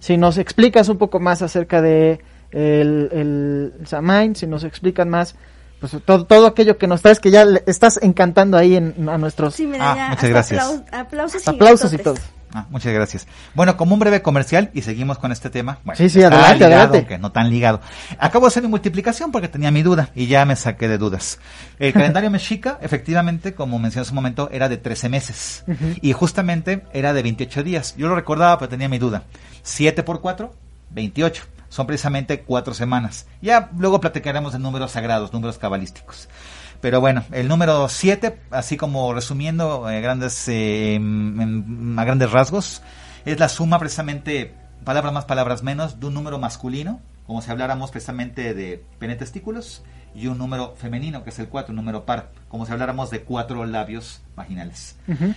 [0.00, 2.18] si nos explicas un poco más acerca de
[2.50, 5.36] el, el, Samain, si nos explican más
[5.78, 9.54] pues todo, todo aquello que nos traes que ya estás encantando ahí en, a nuestros
[9.54, 10.82] sí, mira, ah, muchas gracias.
[10.90, 12.16] aplausos, aplausos y todo
[12.52, 13.28] Ah, muchas gracias.
[13.54, 15.78] Bueno, como un breve comercial y seguimos con este tema.
[15.84, 17.06] Bueno, sí, sí, adelante, adelante.
[17.06, 17.80] Que no tan ligado.
[18.18, 21.38] Acabo de hacer mi multiplicación porque tenía mi duda y ya me saqué de dudas.
[21.78, 25.64] El calendario mexica, efectivamente, como mencioné hace un momento, era de 13 meses
[26.02, 27.94] y justamente era de 28 días.
[27.96, 29.22] Yo lo recordaba, pero tenía mi duda.
[29.62, 30.52] 7 por 4,
[30.90, 31.44] 28.
[31.68, 33.26] Son precisamente cuatro semanas.
[33.40, 36.28] Ya luego platicaremos de números sagrados, números cabalísticos.
[36.80, 40.98] Pero bueno, el número 7, así como resumiendo eh, grandes, eh,
[41.96, 42.82] a grandes rasgos,
[43.24, 47.90] es la suma precisamente, palabras más, palabras menos, de un número masculino, como si habláramos
[47.90, 49.82] precisamente de penetestículos,
[50.14, 53.22] y un número femenino, que es el 4, un número par, como si habláramos de
[53.22, 54.96] cuatro labios vaginales.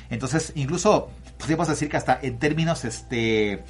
[0.10, 3.64] Entonces, incluso podríamos decir que hasta en términos este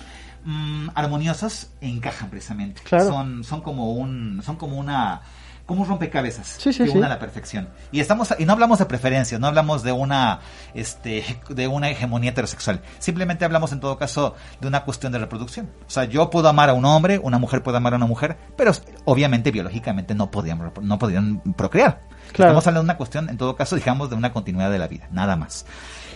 [0.46, 2.82] mm, armoniosos encajan precisamente.
[2.90, 5.22] Son, son como un, son como una
[5.66, 7.70] como un rompecabezas sí, sí, que una a la perfección.
[7.92, 10.40] Y estamos y no hablamos de preferencias, no hablamos de una
[10.74, 12.82] este de una hegemonía heterosexual.
[13.00, 15.70] Simplemente hablamos en todo caso de una cuestión de reproducción.
[15.88, 18.38] O sea, yo puedo amar a un hombre, una mujer puede amar a una mujer,
[18.58, 18.74] pero
[19.06, 22.02] obviamente biológicamente no podían no podían procrear.
[22.28, 25.08] Estamos hablando de una cuestión en todo caso, digamos, de una continuidad de la vida,
[25.12, 25.66] nada más.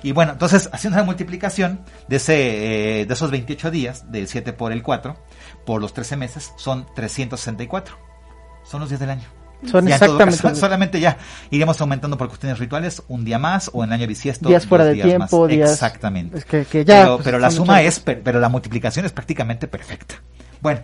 [0.03, 4.51] Y bueno, entonces haciendo la multiplicación de ese eh, de esos 28 días del 7
[4.53, 5.15] por el 4
[5.65, 7.95] por los 13 meses son 364.
[8.63, 9.36] Son los días del año.
[9.65, 10.55] Son exactamente.
[10.55, 11.17] solamente ya
[11.49, 14.49] iremos aumentando por cuestiones rituales un día más o en el año bisiesto.
[14.49, 15.71] Días fuera de tiempo, días.
[15.71, 16.37] Exactamente.
[16.37, 20.15] Es que, ya, pero, pues, la suma es, pero la multiplicación es prácticamente perfecta.
[20.61, 20.81] Bueno,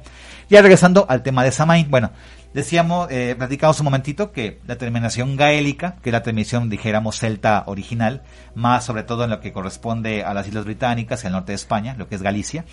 [0.49, 2.11] ya regresando al tema de Samain, bueno,
[2.53, 7.63] decíamos, eh, platicamos un momentito que la terminación gaélica, que es la terminación, dijéramos, celta
[7.65, 8.21] original,
[8.55, 11.55] más sobre todo en lo que corresponde a las Islas Británicas y al norte de
[11.55, 12.65] España, lo que es Galicia,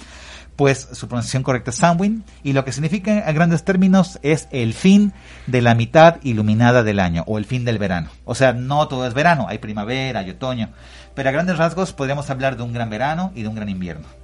[0.60, 4.74] pues su pronunciación correcta es Samhain y lo que significa a grandes términos es el
[4.74, 5.14] fin
[5.46, 8.10] de la mitad iluminada del año o el fin del verano.
[8.26, 10.68] O sea, no todo es verano, hay primavera, hay otoño,
[11.14, 14.19] pero a grandes rasgos podríamos hablar de un gran verano y de un gran invierno.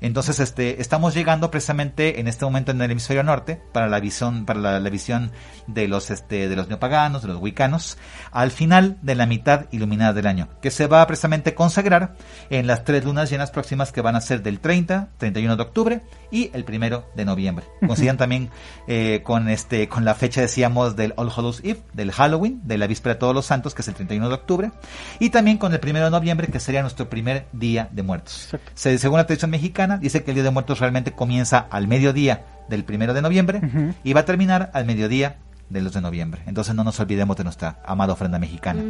[0.00, 4.46] Entonces, este, estamos llegando precisamente en este momento en el hemisferio norte para la visión,
[4.46, 5.30] para la, visión
[5.66, 7.98] de los, este, de los neopaganos, de los wicanos,
[8.30, 12.14] al final de la mitad iluminada del año, que se va precisamente a consagrar
[12.48, 16.00] en las tres lunas llenas próximas que van a ser del 30, 31 de octubre
[16.30, 17.66] y el primero de noviembre.
[17.86, 18.50] Coincidan también
[18.86, 22.86] eh, con este, con la fecha decíamos del All Hallows Eve, del Halloween, de la
[22.86, 24.72] víspera de Todos los Santos, que es el 31 de octubre,
[25.18, 28.48] y también con el primero de noviembre, que sería nuestro primer día de muertos.
[28.74, 32.84] según la tradición mexicana, dice que el día de muertos realmente comienza al mediodía del
[32.84, 33.60] primero de noviembre
[34.04, 35.36] y va a terminar al mediodía
[35.70, 36.42] de los de noviembre.
[36.46, 38.82] Entonces no nos olvidemos de nuestra amada ofrenda mexicana.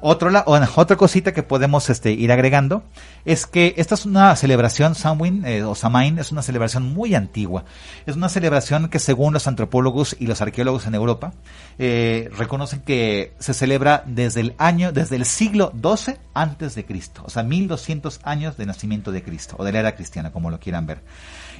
[0.00, 2.84] otra cosita que podemos este, ir agregando
[3.24, 7.64] es que esta es una celebración, Samhain eh, o Samain, es una celebración muy antigua.
[8.06, 11.32] Es una celebración que según los antropólogos y los arqueólogos en Europa
[11.78, 17.22] eh, reconocen que se celebra desde el año, desde el siglo XII antes de Cristo,
[17.24, 20.60] o sea, 1200 años de nacimiento de Cristo o de la era cristiana, como lo
[20.60, 21.00] quieran ver.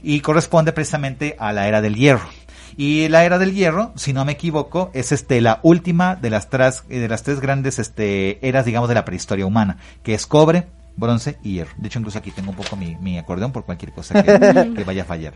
[0.02, 2.28] Y corresponde precisamente a la era del hierro.
[2.76, 6.50] Y la era del hierro, si no me equivoco, es este la última de las
[6.50, 10.66] tres, de las tres grandes este, eras, digamos, de la prehistoria humana, que es cobre,
[10.96, 11.72] bronce y hierro.
[11.76, 15.02] De hecho, incluso aquí tengo un poco mi, mi acordeón por cualquier cosa que, vaya
[15.02, 15.34] a fallar.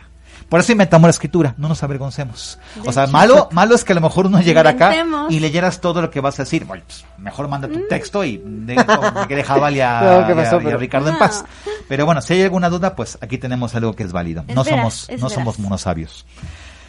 [0.49, 2.59] Por eso inventamos la escritura, no nos avergoncemos.
[2.87, 4.95] o sea, malo, malo es que a lo mejor uno llegara acá
[5.29, 6.65] y leyeras todo lo que vas a decir.
[6.65, 7.89] Bueno, pues, mejor manda tu mm.
[7.89, 8.77] texto y de,
[9.29, 11.45] que dejaba a, Ricardo en paz.
[11.89, 14.45] Pero bueno, si hay alguna duda, pues aquí tenemos algo que es válido.
[14.49, 16.25] no somos, no somos monosabios.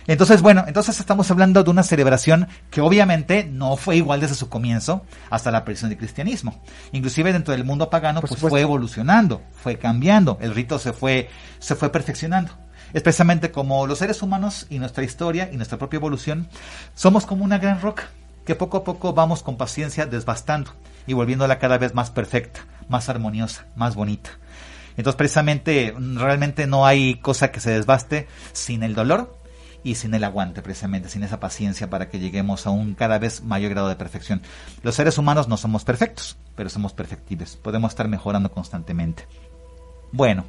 [0.09, 4.49] Entonces, bueno, entonces estamos hablando de una celebración que obviamente no fue igual desde su
[4.49, 6.63] comienzo hasta la aparición del cristianismo.
[6.93, 11.75] Inclusive dentro del mundo pagano pues fue evolucionando, fue cambiando, el rito se fue se
[11.75, 12.53] fue perfeccionando.
[12.91, 16.49] Especialmente como los seres humanos y nuestra historia y nuestra propia evolución
[16.95, 18.09] somos como una gran roca
[18.47, 20.71] que poco a poco vamos con paciencia desbastando
[21.05, 24.31] y volviéndola cada vez más perfecta, más armoniosa, más bonita.
[24.97, 29.38] Entonces precisamente realmente no hay cosa que se desbaste sin el dolor
[29.83, 33.43] y sin el aguante, precisamente, sin esa paciencia para que lleguemos a un cada vez
[33.43, 34.41] mayor grado de perfección.
[34.83, 37.55] Los seres humanos no somos perfectos, pero somos perfectibles.
[37.55, 39.25] Podemos estar mejorando constantemente.
[40.11, 40.45] Bueno,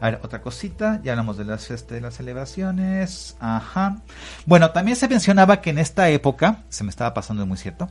[0.00, 3.36] a ver, otra cosita, ya hablamos de las, este, de las celebraciones.
[3.40, 4.02] Ajá.
[4.46, 7.88] Bueno, también se mencionaba que en esta época, se me estaba pasando muy cierto,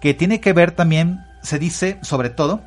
[0.00, 2.62] que tiene que ver también, se dice sobre todo,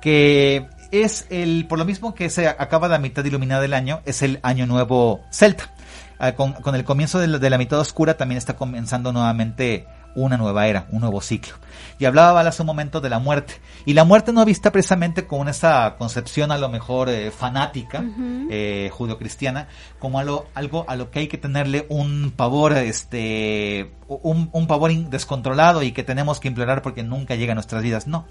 [0.00, 4.22] que es el, por lo mismo que se acaba la mitad iluminada del año, es
[4.22, 5.70] el año nuevo celta.
[6.18, 10.86] Ah, con, el comienzo de la, mitad oscura también está comenzando nuevamente una nueva era,
[10.90, 11.54] un nuevo ciclo.
[12.00, 13.54] Y hablaba hace un momento de la muerte.
[13.84, 18.04] Y la muerte no vista precisamente con esa concepción a lo mejor eh, fanática,
[18.50, 19.68] eh, judio-cristiana,
[20.00, 24.92] como algo, algo a lo que hay que tenerle un pavor, este, un, un pavor
[24.92, 28.08] descontrolado y que tenemos que implorar porque nunca llega a nuestras vidas.
[28.08, 28.26] No.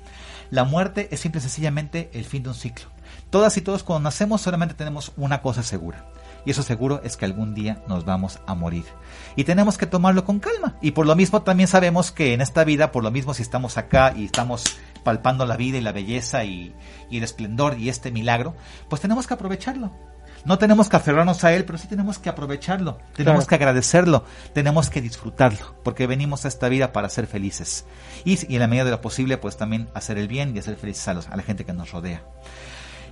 [0.49, 2.87] La muerte es simple y sencillamente el fin de un ciclo.
[3.29, 6.05] Todas y todos cuando nacemos solamente tenemos una cosa segura
[6.47, 8.85] y eso seguro es que algún día nos vamos a morir.
[9.35, 10.77] Y tenemos que tomarlo con calma.
[10.81, 13.77] Y por lo mismo también sabemos que en esta vida, por lo mismo si estamos
[13.77, 14.63] acá y estamos
[15.03, 16.73] palpando la vida y la belleza y,
[17.11, 18.55] el esplendor y este milagro,
[18.87, 19.91] pues tenemos que aprovecharlo.
[20.47, 24.23] No tenemos que aferrarnos a él, pero sí tenemos que aprovecharlo, tenemos que agradecerlo,
[24.53, 27.83] tenemos que disfrutarlo, porque venimos a esta vida para ser felices.
[28.23, 30.77] Y, y en la medida de lo posible, pues también hacer el bien y hacer
[30.77, 32.23] felices a, a la gente que nos rodea.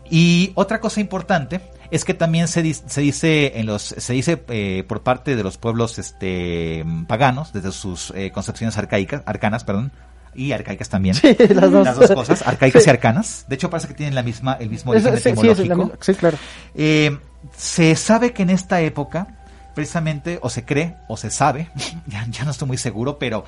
[0.10, 1.60] Y otra cosa importante
[1.92, 5.58] es que también se, se dice en los se dice eh, por parte de los
[5.58, 9.92] pueblos este paganos desde sus eh, concepciones arcaicas arcanas perdón
[10.36, 11.16] y arcaicas también.
[11.50, 12.12] Las, dos.
[12.12, 13.46] cosas arcaicas y arcanas.
[13.48, 15.94] De hecho parece que tienen la misma el mismo origen etimológico.
[16.00, 16.38] sí, claro.
[16.74, 17.18] Eh,
[17.56, 19.28] se sabe que en esta época
[19.76, 21.70] precisamente, o se cree, o se sabe,
[22.08, 23.46] ya, ya no estoy muy seguro, pero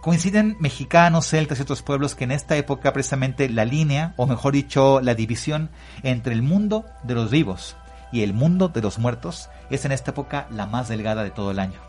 [0.00, 4.52] coinciden mexicanos, celtas y otros pueblos que en esta época precisamente la línea, o mejor
[4.52, 5.70] dicho, la división
[6.02, 7.76] entre el mundo de los vivos
[8.12, 11.50] y el mundo de los muertos es en esta época la más delgada de todo
[11.50, 11.80] el año.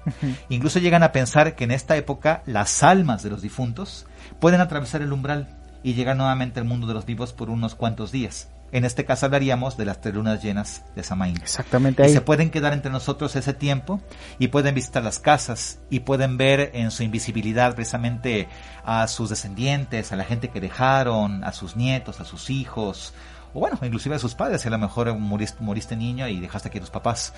[0.49, 4.05] Incluso llegan a pensar que en esta época las almas de los difuntos
[4.39, 8.11] pueden atravesar el umbral y llegar nuevamente al mundo de los vivos por unos cuantos
[8.11, 8.49] días.
[8.73, 11.35] En este caso hablaríamos de las tres lunas llenas de Samaín.
[11.41, 12.07] Exactamente.
[12.07, 13.99] Y se pueden quedar entre nosotros ese tiempo
[14.39, 18.47] y pueden visitar las casas y pueden ver en su invisibilidad precisamente
[18.85, 23.13] a sus descendientes, a la gente que dejaron, a sus nietos, a sus hijos,
[23.53, 26.69] o bueno, inclusive a sus padres, si a lo mejor moriste, moriste niño y dejaste
[26.69, 27.33] aquí a tus papás.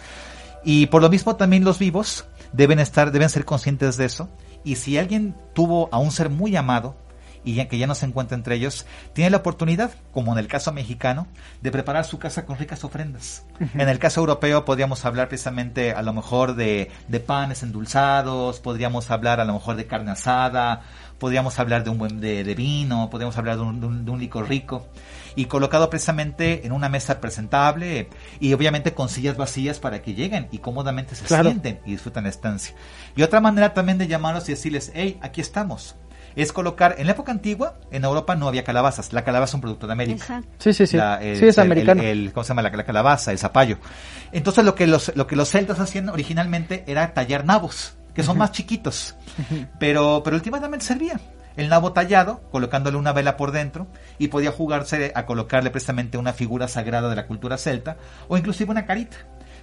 [0.64, 4.30] Y por lo mismo también los vivos deben estar, deben ser conscientes de eso.
[4.64, 6.96] Y si alguien tuvo a un ser muy amado,
[7.44, 10.48] y ya que ya no se encuentra entre ellos, tiene la oportunidad, como en el
[10.48, 11.28] caso mexicano,
[11.62, 13.46] de preparar su casa con ricas ofrendas.
[13.74, 19.12] En el caso europeo podríamos hablar precisamente a lo mejor de, de panes endulzados, podríamos
[19.12, 20.84] hablar a lo mejor de carne asada,
[21.24, 24.86] podríamos hablar de un buen de, vino, podríamos hablar de un, de un licor rico
[25.38, 28.10] y colocado precisamente en una mesa presentable
[28.42, 32.30] y obviamente con sillas vacías para que lleguen y cómodamente se sienten y disfrutan la
[32.30, 32.76] estancia.
[33.16, 35.96] Y otra manera también de llamarlos y decirles, hey, aquí estamos.
[36.36, 39.14] Es colocar, en la época antigua, en Europa no había calabazas.
[39.14, 40.44] La calabaza es un producto de América.
[40.58, 40.98] Sí, sí, sí.
[40.98, 42.04] sí, es americano.
[42.04, 42.64] El, ¿Cómo se llama?
[42.64, 43.78] La, la, calabaza, el zapallo.
[44.34, 48.38] Entonces lo que los, lo que los celtas hacían originalmente era tallar nabos, que son
[48.38, 49.16] más chiquitos.
[49.80, 51.20] Pero, pero últimamente servía
[51.56, 53.88] el nabo tallado, colocándole una vela por dentro,
[54.18, 57.98] y podía jugarse a colocarle precisamente una figura sagrada de la cultura celta,
[58.28, 59.18] o inclusive una carita,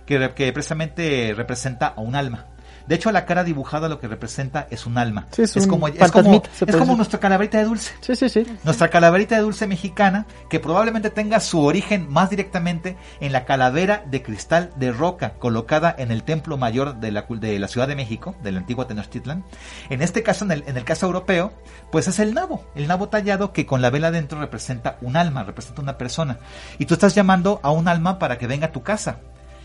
[0.07, 2.46] que, que precisamente representa a un alma.
[2.91, 5.28] De hecho, la cara dibujada lo que representa es un alma.
[5.38, 7.93] es, como, es, como, es como nuestra calaverita de dulce.
[8.01, 8.45] Sí, sí, sí.
[8.64, 14.03] Nuestra calaverita de dulce mexicana, que probablemente tenga su origen más directamente en la calavera
[14.11, 17.95] de cristal de roca colocada en el templo mayor de la, de la Ciudad de
[17.95, 19.45] México, del antiguo Tenochtitlan.
[19.88, 21.53] En este caso, en el, en el caso europeo,
[21.93, 22.64] pues es el nabo.
[22.74, 26.41] El nabo tallado que con la vela dentro representa un alma, representa una persona.
[26.80, 29.20] Y tú estás llamando a un alma para que venga a tu casa.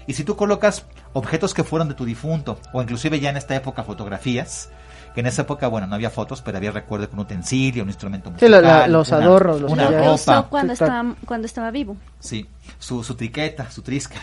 [0.07, 3.55] Y si tú colocas objetos que fueron de tu difunto, o inclusive ya en esta
[3.55, 4.69] época fotografías,
[5.15, 7.89] que en esa época, bueno, no había fotos, pero había recuerdo con un utensilio, un
[7.89, 8.85] instrumento musical.
[8.85, 10.47] Sí, los adornos, los una ropa.
[10.49, 11.95] cuando, estaba, cuando estaba vivo.
[12.19, 12.47] Sí,
[12.79, 14.19] su, su triqueta, su trisca,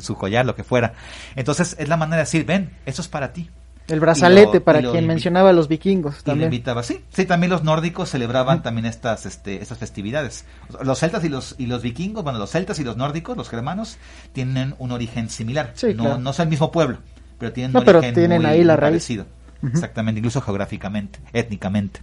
[0.00, 0.94] su collar, lo que fuera.
[1.34, 3.50] Entonces es la manera de decir, ven, eso es para ti.
[3.88, 6.52] El brazalete, para quien mencionaba a los vikingos también.
[6.52, 10.44] invitaba, sí, sí, también los nórdicos celebraban también estas, este, estas festividades.
[10.82, 13.98] Los celtas y los, y los vikingos, bueno, los celtas y los nórdicos, los germanos,
[14.32, 15.72] tienen un origen similar.
[15.94, 16.98] no, no son el mismo pueblo,
[17.38, 19.26] pero tienen un origen tienen muy, ahí la parecido.
[19.62, 22.00] Exactamente, incluso geográficamente, étnicamente.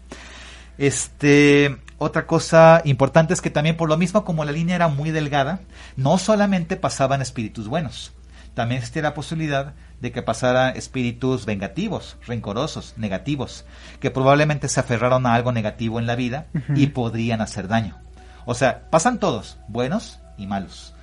[0.78, 5.12] Este, otra cosa importante es que también por lo mismo como la línea era muy
[5.12, 5.62] delgada,
[5.96, 8.12] no solamente pasaban espíritus buenos,
[8.54, 13.66] también existía la posibilidad de que pasaran espíritus vengativos, rencorosos, negativos,
[14.00, 17.98] que probablemente se aferraron a algo negativo en la vida y podrían hacer daño.
[18.46, 20.94] O sea, pasan todos, buenos y malos.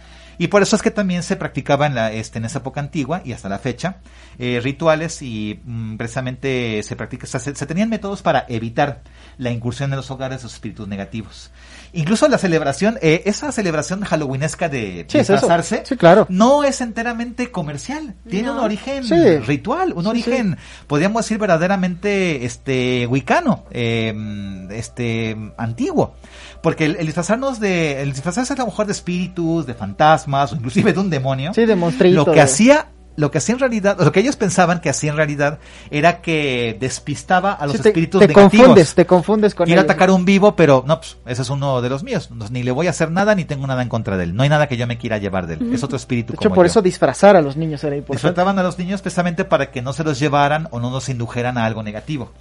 [0.41, 3.21] Y por eso es que también se practicaba en, la, este, en esa época antigua
[3.27, 3.97] y hasta la fecha
[4.39, 9.03] eh, rituales y mm, precisamente se practica, se, tenían métodos para evitar
[9.37, 11.51] la incursión en los hogares de los espíritus negativos.
[11.93, 16.27] Incluso la celebración, eh, esa celebración halloweenesca de disfrazarse, claro.
[16.29, 18.15] no es enteramente comercial.
[18.29, 19.05] Tiene un origen
[19.47, 26.15] ritual, un origen, podríamos decir, verdaderamente este wicano, em, este antiguo.
[26.63, 30.93] Porque el, disfrazarnos de, el disfrazarse a lo mejor de espíritus, de fantasmas, o inclusive
[30.93, 31.77] de un demonio, sí, de
[32.11, 32.89] lo que hacía
[33.21, 35.59] lo que hacía en realidad, lo que ellos pensaban que hacía en realidad
[35.91, 38.65] era que despistaba a los espíritus te negativos.
[38.65, 41.89] Confundes, te confundes con Quiero atacar un vivo, pero no, pues, ese es uno de
[41.89, 42.31] los míos.
[42.51, 44.35] Ni le voy a hacer nada, ni tengo nada en contra de él.
[44.35, 45.75] No hay nada que yo me quiera llevar de él.
[45.75, 46.33] Es otro espíritu.
[46.33, 48.27] De hecho, por eso disfrazar a los niños era importante.
[48.27, 51.59] Disfrazaban a los niños precisamente para que no se los llevaran o no nos indujeran
[51.59, 52.33] a algo negativo.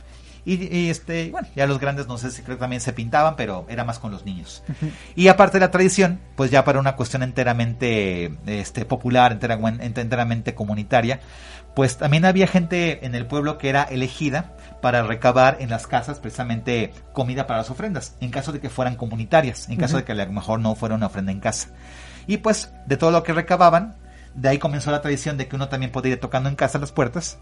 [0.45, 3.65] Y, este, bueno, ya los grandes no sé si creo que también se pintaban, pero
[3.69, 4.63] era más con los niños.
[5.15, 11.19] Y aparte de la tradición, pues ya para una cuestión enteramente este, popular, enteramente comunitaria,
[11.75, 16.19] pues también había gente en el pueblo que era elegida para recabar en las casas
[16.19, 20.13] precisamente comida para las ofrendas, en caso de que fueran comunitarias, en caso de que
[20.13, 21.69] a lo mejor no fuera una ofrenda en casa.
[22.27, 23.95] Y pues de todo lo que recababan,
[24.35, 26.91] de ahí comenzó la tradición de que uno también podía ir tocando en casa las
[26.91, 27.37] puertas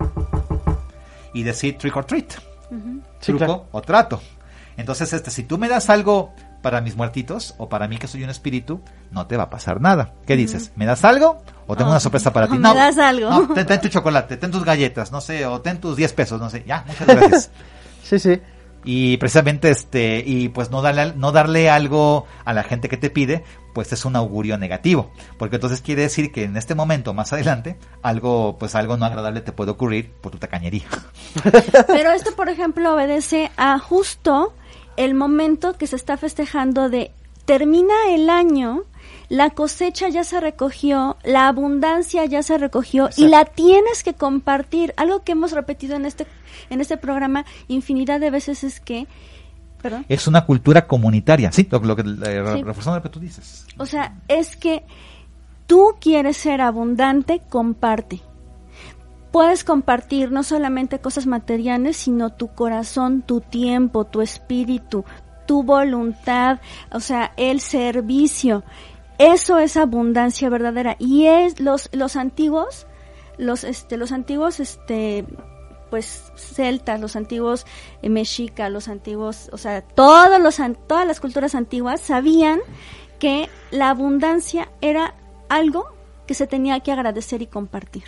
[1.34, 2.34] y decir trick or treat
[3.20, 4.22] truco o trato.
[4.78, 8.24] Entonces, este, si tú me das algo para mis muertitos o para mí que soy
[8.24, 10.14] un espíritu, no te va a pasar nada.
[10.26, 10.72] ¿Qué dices?
[10.76, 12.58] ¿Me das algo o tengo una sorpresa para ti?
[12.58, 13.48] No, me das algo.
[13.54, 16.64] ten, tu chocolate, ten tus galletas, no sé, o ten tus 10 pesos, no sé.
[16.68, 17.52] Ya, muchas gracias.
[18.04, 18.42] sí, sí.
[18.90, 23.10] Y precisamente este, y pues no darle, no darle algo a la gente que te
[23.10, 25.12] pide, pues es un augurio negativo.
[25.38, 29.42] Porque entonces quiere decir que en este momento, más adelante, algo, pues algo no agradable
[29.42, 30.86] te puede ocurrir por tu tacañería.
[31.88, 34.54] Pero esto, por ejemplo, obedece a justo
[34.96, 37.12] el momento que se está festejando de
[37.44, 38.84] termina el año,
[39.30, 44.94] la cosecha ya se recogió, la abundancia ya se recogió y la tienes que compartir.
[44.98, 46.28] Algo que hemos repetido en este
[46.70, 49.08] en este programa infinidad de veces es que
[49.82, 50.06] ¿Perdón?
[50.10, 53.68] Es una cultura comunitaria, sí, lo, que eh, lo que tú dices.
[53.78, 54.84] O sea, es que
[55.68, 58.22] tú quieres ser abundante, comparte.
[59.32, 65.06] Puedes compartir no solamente cosas materiales, sino tu corazón, tu tiempo, tu espíritu,
[65.46, 66.60] tu voluntad,
[66.92, 68.64] o sea, el servicio.
[69.18, 72.88] Eso es abundancia verdadera y es los los antiguos
[73.38, 75.26] los este los antiguos este
[75.90, 77.66] pues celtas, los antiguos
[78.02, 80.58] eh, mexicas, los antiguos, o sea, todos los
[80.88, 82.60] todas las culturas antiguas sabían
[83.20, 85.16] que la abundancia era
[85.50, 85.86] algo
[86.26, 88.04] que se tenía que agradecer y compartir.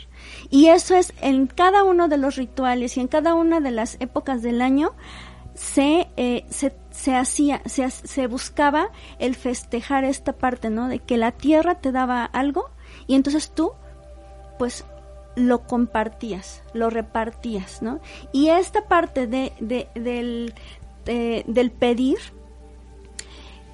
[0.50, 3.96] Y eso es en cada uno de los rituales y en cada una de las
[4.02, 4.94] épocas del año
[5.56, 8.90] se, eh, se, se, hacía, se, se buscaba
[9.20, 10.90] el festejar esta parte, ¿no?
[10.90, 12.72] De que la tierra te daba algo
[13.08, 13.72] y entonces tú,
[14.58, 14.84] pues,
[15.36, 18.02] lo compartías, lo repartías, ¿no?
[18.34, 20.54] Y esta parte de, del,
[21.06, 22.18] del pedir,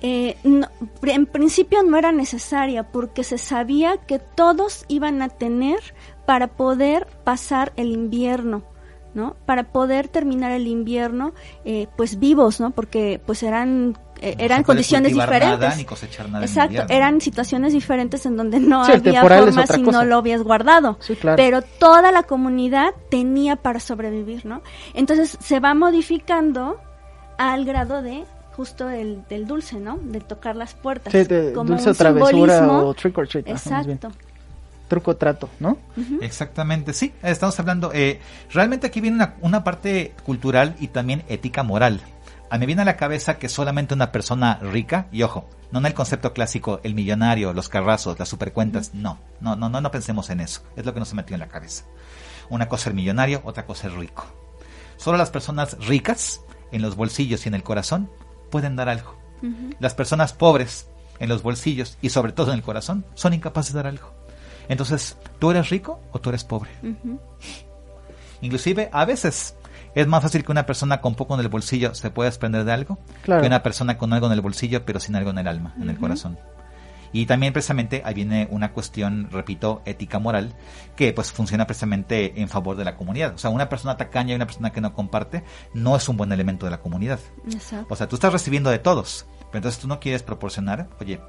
[0.01, 5.79] eh, en principio no era necesaria porque se sabía que todos iban a tener
[6.27, 8.74] para poder pasar el invierno.
[9.15, 9.35] ¿No?
[9.45, 12.71] Para poder terminar el invierno, eh, pues vivos, ¿no?
[12.71, 15.87] Porque pues eran eh, eran condiciones diferentes.
[16.41, 20.99] Exacto, eran situaciones diferentes en donde no había forma si no lo habías guardado.
[21.35, 24.61] Pero toda la comunidad tenía para sobrevivir, ¿no?
[24.93, 26.77] Entonces se va modificando
[27.37, 29.97] al grado de justo el, del dulce, ¿no?
[30.01, 31.13] De tocar las puertas.
[31.53, 33.47] como dulce un travesura o trick or treat.
[33.47, 34.11] Exacto
[34.87, 35.77] truco trato, ¿no?
[36.21, 38.19] Exactamente, sí, estamos hablando, eh,
[38.51, 42.01] realmente aquí viene una, una, parte cultural y también ética moral.
[42.49, 45.79] A mí me viene a la cabeza que solamente una persona rica, y ojo, no
[45.79, 49.91] en el concepto clásico, el millonario, los carrazos, las supercuentas, no, no, no, no, no
[49.91, 51.83] pensemos en eso, es lo que nos se metió en la cabeza.
[52.49, 54.25] Una cosa es el millonario, otra cosa es rico.
[54.97, 58.09] Solo las personas ricas, en los bolsillos y en el corazón,
[58.49, 59.17] pueden dar algo.
[59.79, 60.87] Las personas pobres,
[61.19, 64.13] en los bolsillos y sobre todo en el corazón, son incapaces de dar algo.
[64.69, 66.71] Entonces, ¿tú eres rico o tú eres pobre?
[68.41, 69.55] Inclusive, a veces
[69.95, 72.73] es más fácil que una persona con poco en el bolsillo se pueda desprender de
[72.73, 75.73] algo que una persona con algo en el bolsillo pero sin algo en el alma,
[75.81, 76.37] en el corazón.
[77.13, 80.53] Y también precisamente ahí viene una cuestión, repito, ética moral,
[80.97, 83.35] que pues funciona precisamente en favor de la comunidad.
[83.35, 86.33] O sea, una persona tacaña y una persona que no comparte no es un buen
[86.33, 87.21] elemento de la comunidad.
[87.87, 91.21] O sea, tú estás recibiendo de todos, pero entonces tú no quieres proporcionar, oye,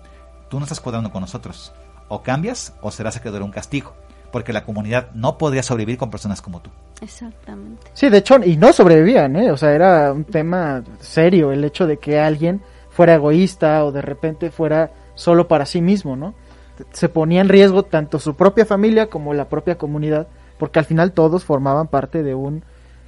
[0.51, 1.73] tú no estás cuadrando con nosotros
[2.09, 3.95] o cambias o serás acreedor un castigo,
[4.33, 6.71] porque la comunidad no podría sobrevivir con personas como tú.
[7.01, 7.87] Exactamente.
[7.93, 9.51] Sí, de hecho, y no sobrevivían, ¿eh?
[9.51, 14.03] O sea, era un tema serio el hecho de que alguien fuera egoísta o de
[14.03, 16.35] repente fuera solo para sí mismo, ¿no?
[16.93, 20.29] Se ponía en riesgo tanto su propia familia como la propia comunidad,
[20.59, 22.65] porque al final todos formaban parte de un,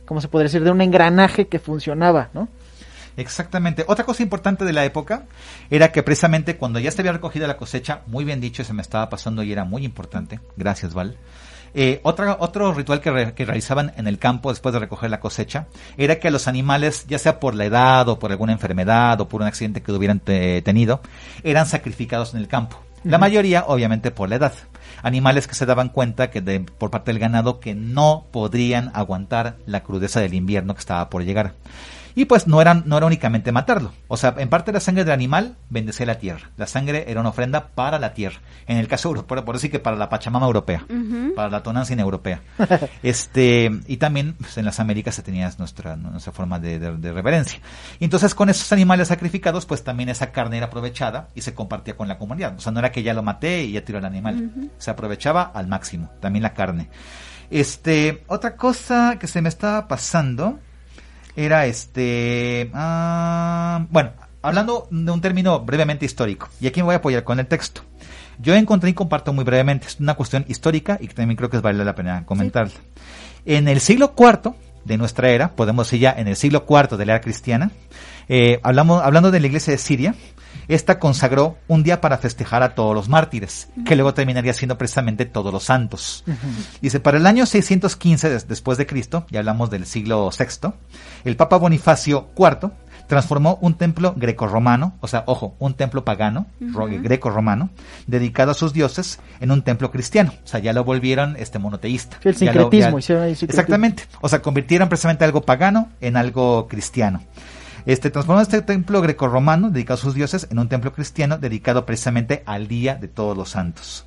[0.06, 2.48] ¿cómo se podría decir?, de un engranaje que funcionaba, ¿no?
[3.18, 3.84] Exactamente.
[3.88, 5.24] Otra cosa importante de la época
[5.70, 8.80] era que precisamente cuando ya se había recogida la cosecha, muy bien dicho, se me
[8.80, 10.38] estaba pasando y era muy importante.
[10.56, 11.16] Gracias, Val.
[11.74, 13.10] Eh, otra, otro ritual que,
[13.44, 15.66] realizaban en el campo después de recoger la cosecha
[15.96, 19.28] era que a los animales, ya sea por la edad o por alguna enfermedad o
[19.28, 21.00] por un accidente que hubieran tenido,
[21.42, 22.80] eran sacrificados en el campo.
[23.02, 24.52] La mayoría, obviamente, por la edad.
[25.02, 29.82] Animales que se daban cuenta que por parte del ganado que no podrían aguantar la
[29.82, 31.54] crudeza del invierno que estaba por llegar.
[32.18, 33.92] Y pues no, eran, no era únicamente matarlo.
[34.08, 36.50] O sea, en parte la sangre del animal bendecía la tierra.
[36.56, 38.40] La sangre era una ofrenda para la tierra.
[38.66, 40.84] En el caso europeo, por decir que para la Pachamama europea,
[41.36, 42.40] para la Tonancina europea.
[43.04, 46.80] este Y también pues, en las Américas se tenía nuestra, nuestra forma de,
[47.12, 47.60] reverencia.
[48.00, 51.96] Y entonces con esos animales sacrificados, pues también esa carne era aprovechada y se compartía
[51.96, 52.56] con la comunidad.
[52.56, 54.70] O sea, no era que ya lo maté y ya tiró el animal.
[54.78, 56.88] Se aprovechaba al máximo, también la carne.
[57.48, 60.58] Este, otra cosa que se me estaba pasando
[61.38, 62.68] era este...
[62.74, 64.10] Ah, bueno,
[64.42, 67.82] hablando de un término brevemente histórico, y aquí me voy a apoyar con el texto.
[68.40, 71.56] Yo encontré y comparto muy brevemente, es una cuestión histórica y que también creo que
[71.56, 72.74] es vale la pena comentarla.
[73.44, 74.52] En el siglo IV
[74.84, 77.70] de nuestra era, podemos decir ya en el siglo IV de la era cristiana,
[78.28, 80.14] eh, hablamos, hablando de la iglesia de Siria,
[80.68, 85.24] esta consagró un día para festejar a todos los mártires, que luego terminaría siendo precisamente
[85.24, 86.24] todos los santos.
[86.80, 90.70] Dice, para el año 615 después de Cristo, ya hablamos del siglo VI,
[91.24, 92.70] el Papa Bonifacio IV
[93.08, 97.70] transformó un templo greco-romano, o sea, ojo, un templo pagano, greco-romano,
[98.06, 100.34] dedicado a sus dioses, en un templo cristiano.
[100.44, 102.18] O sea, ya lo volvieron este monoteísta.
[102.22, 102.98] el sincretismo.
[102.98, 104.04] Exactamente.
[104.20, 107.22] O sea, convirtieron precisamente algo pagano en algo cristiano.
[107.88, 112.42] Este transformó este templo greco-romano dedicado a sus dioses en un templo cristiano dedicado precisamente
[112.44, 114.06] al Día de Todos los Santos.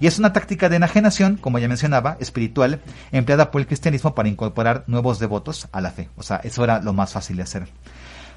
[0.00, 2.80] Y es una táctica de enajenación, como ya mencionaba, espiritual,
[3.12, 6.08] empleada por el cristianismo para incorporar nuevos devotos a la fe.
[6.16, 7.68] O sea, eso era lo más fácil de hacer.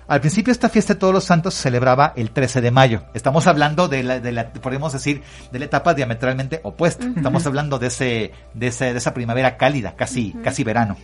[0.09, 3.05] Al principio esta fiesta de todos los santos se celebraba el 13 de mayo.
[3.13, 5.23] Estamos hablando de la, de la podemos decir,
[5.53, 7.07] de la etapa diametralmente opuesta.
[7.15, 10.97] Estamos hablando de ese, de ese, de esa primavera cálida, casi, casi verano.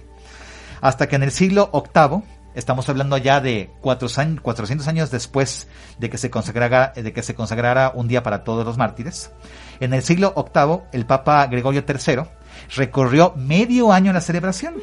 [0.81, 5.68] Hasta que en el siglo VIII, estamos hablando ya de 400 años después
[5.99, 9.32] de que se consagrara, de que se consagrara un día para todos los mártires.
[9.80, 12.24] En el siglo VIII, el Papa Gregorio III
[12.76, 14.76] recorrió medio año la celebración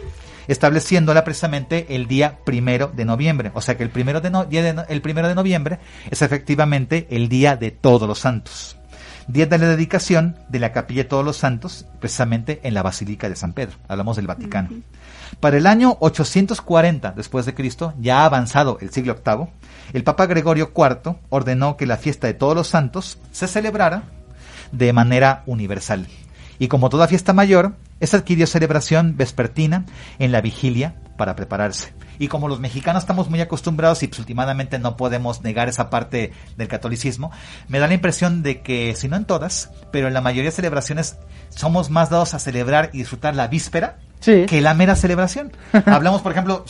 [0.47, 3.51] estableciéndola precisamente el día primero de noviembre.
[3.55, 5.79] O sea que el primero de, el primero de noviembre
[6.11, 8.77] es efectivamente el día de todos los santos.
[9.27, 13.29] Día de la dedicación de la capilla de todos los santos, precisamente en la Basílica
[13.29, 13.77] de San Pedro.
[13.89, 14.69] Hablamos del Vaticano.
[15.41, 19.49] Para el año 840 después de Cristo, ya avanzado el siglo VIII,
[19.95, 24.03] el Papa Gregorio IV ordenó que la fiesta de todos los santos se celebrara
[24.73, 26.07] de manera universal.
[26.59, 29.87] Y como toda fiesta mayor, esa adquirió celebración vespertina
[30.19, 31.95] en la vigilia para prepararse.
[32.19, 36.33] Y como los mexicanos estamos muy acostumbrados y pues últimamente no podemos negar esa parte
[36.57, 37.31] del catolicismo,
[37.69, 40.57] me da la impresión de que, si no en todas, pero en la mayoría de
[40.57, 41.19] celebraciones
[41.51, 45.53] somos más dados a celebrar y disfrutar la víspera que la mera celebración.
[45.87, 46.65] Hablamos, por ejemplo,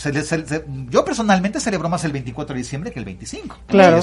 [0.90, 3.58] yo personalmente celebro más el 24 de diciembre que el 25.
[3.66, 4.00] Claro.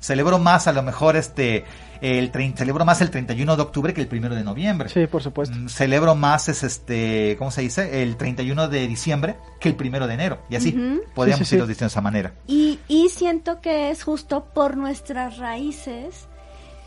[0.00, 1.64] Celebro más a lo mejor este
[2.02, 4.88] el celebro más el 31 de octubre que el 1 de noviembre.
[4.88, 5.56] Sí, por supuesto.
[5.56, 8.02] Mm, celebro más es este, ¿cómo se dice?
[8.02, 10.38] El 31 de diciembre que el 1 de enero.
[10.50, 10.72] Y así
[11.14, 12.32] podríamos irlo diciendo de esa manera.
[12.48, 16.26] Y, y siento que es justo por nuestras raíces,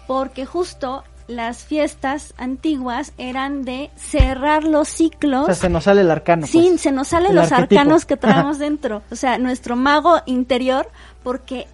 [0.05, 5.43] porque justo las fiestas antiguas eran de cerrar los ciclos.
[5.43, 6.47] O sea, se nos sale el arcano.
[6.47, 6.81] Sí, pues.
[6.81, 9.01] se nos salen los arcanos que traemos dentro.
[9.11, 10.89] O sea, nuestro mago interior,
[11.23, 11.67] porque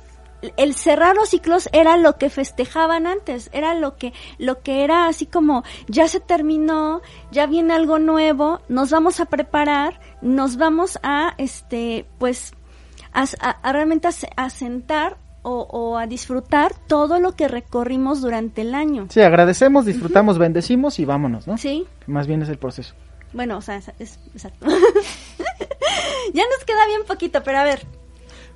[0.58, 5.08] el cerrar los ciclos era lo que festejaban antes, era lo que, lo que era
[5.08, 11.00] así como, ya se terminó, ya viene algo nuevo, nos vamos a preparar, nos vamos
[11.04, 12.54] a, este, pues,
[13.14, 19.08] a, realmente a, sentar o, a disfrutar todo lo que recorrimos durante el año.
[19.10, 21.58] Sí, agradecemos, disfrutamos, bendecimos y vámonos, ¿no?
[21.58, 21.88] Sí.
[22.08, 22.94] Más bien es el proceso.
[23.34, 24.68] Bueno, o sea, es, exacto.
[26.34, 27.86] ya nos queda bien poquito, pero a ver,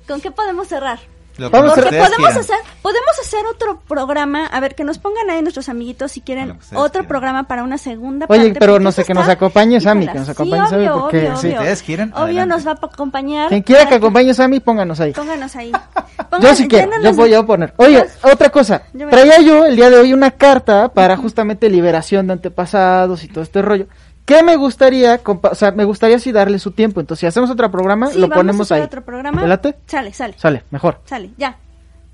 [0.06, 1.00] ¿con qué podemos cerrar?
[1.36, 6.20] Podemos hacer, podemos hacer otro programa, a ver, que nos pongan ahí nuestros amiguitos si
[6.20, 10.18] quieren otro programa para una segunda Oye, pero no sé, que nos acompañe Sammy, que
[10.18, 13.48] nos acompañe Sammy, porque si ustedes quieren, obvio nos va a acompañar.
[13.48, 15.12] Quien quiera que, acompañe Sammy, pónganos ahí.
[15.12, 15.72] Pónganos ahí.
[16.40, 17.74] yo sí quiero, yo voy a poner.
[17.76, 22.34] Oye, otra cosa, traía yo el día de hoy una carta para justamente liberación de
[22.34, 23.86] antepasados y todo este rollo.
[24.26, 25.20] ¿Qué me gustaría?
[25.24, 27.00] O sea, me gustaría así darle su tiempo.
[27.00, 28.82] Entonces, si hacemos otro programa, lo ponemos ahí.
[28.82, 29.40] otro programa.
[29.86, 30.34] Sale, sale.
[30.36, 31.00] Sale, mejor.
[31.04, 31.56] Sale, ya.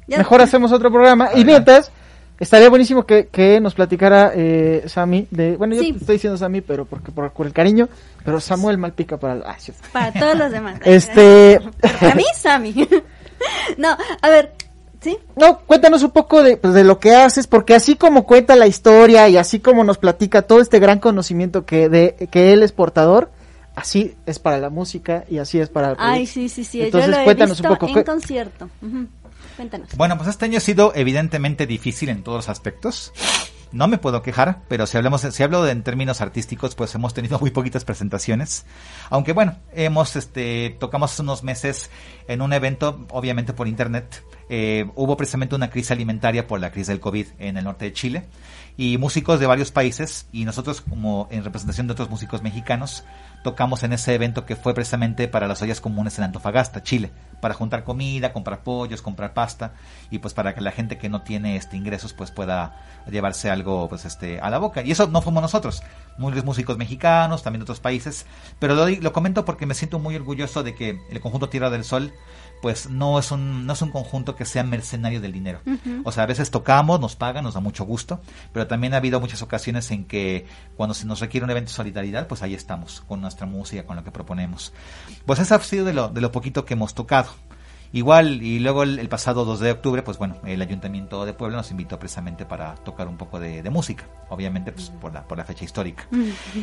[0.07, 1.31] Mejor hacemos otro programa.
[1.35, 1.91] Y mientras,
[2.39, 5.57] estaría buenísimo que, que nos platicara eh, Sammy de...
[5.57, 7.89] Bueno, yo estoy diciendo Sammy, pero porque por, el cariño.
[8.23, 9.35] Pero Samuel Malpica para...
[9.47, 9.57] Ah,
[9.91, 10.81] para todos los demás.
[10.85, 11.61] este...
[12.01, 12.89] Para mí, Sammy.
[13.79, 14.53] no, a ver,
[15.03, 15.19] ¿Sí?
[15.37, 18.69] No, cuéntanos un poco de, pues, de, lo que haces, porque así como cuenta la
[18.69, 22.71] historia y así como nos platica todo este gran conocimiento que, de, que él es
[22.71, 23.31] portador,
[23.75, 26.83] así es para la música y así es para el Ay, sí, sí, sí.
[26.83, 27.99] Entonces, Yo lo he cuéntanos visto un poco.
[27.99, 28.71] En concierto.
[29.57, 29.89] Cuéntanos.
[29.97, 33.13] Bueno, pues este año ha sido evidentemente difícil en todos los aspectos
[33.73, 37.15] no me puedo quejar, pero si hablamos, si hablo de, en términos artísticos, pues hemos
[37.15, 38.65] tenido muy poquitas presentaciones.
[39.11, 41.91] Aunque bueno, hemos, este, tocamos hace unos meses
[42.29, 44.23] en un evento, obviamente por internet.
[44.55, 47.95] Eh, hubo precisamente una crisis alimentaria por la crisis del COVID en el norte de
[47.95, 48.25] Chile
[48.77, 53.03] y músicos de varios países y nosotros como en representación de otros músicos mexicanos
[53.43, 57.55] tocamos en ese evento que fue precisamente para las ollas comunes en Antofagasta, Chile, para
[57.55, 59.73] juntar comida, comprar pollos, comprar pasta
[60.11, 62.77] y pues para que la gente que no tiene este ingresos pues pueda
[63.11, 64.83] llevarse algo pues este a la boca.
[64.83, 65.83] Y eso no fuimos nosotros,
[66.19, 68.27] muchos músicos mexicanos, también de otros países,
[68.59, 71.85] pero lo, lo comento porque me siento muy orgulloso de que el conjunto Tierra del
[71.85, 72.13] Sol
[72.63, 75.61] pues no es un no es un conjunto que sea mercenario del dinero.
[76.05, 78.21] O sea, a veces tocamos, nos pagan, nos da mucho gusto,
[78.53, 81.75] pero también ha habido muchas ocasiones en que cuando se nos requiere un evento de
[81.75, 84.73] solidaridad, pues ahí estamos con nuestra música, con lo que proponemos.
[85.27, 87.31] Pues eso ha sido de lo de lo poquito que hemos tocado.
[87.95, 91.71] Igual, y luego el, pasado 2 de octubre, pues bueno, el Ayuntamiento de Puebla nos
[91.71, 95.67] invitó precisamente para tocar un poco de, música, obviamente pues por la, por la fecha
[95.67, 96.09] histórica.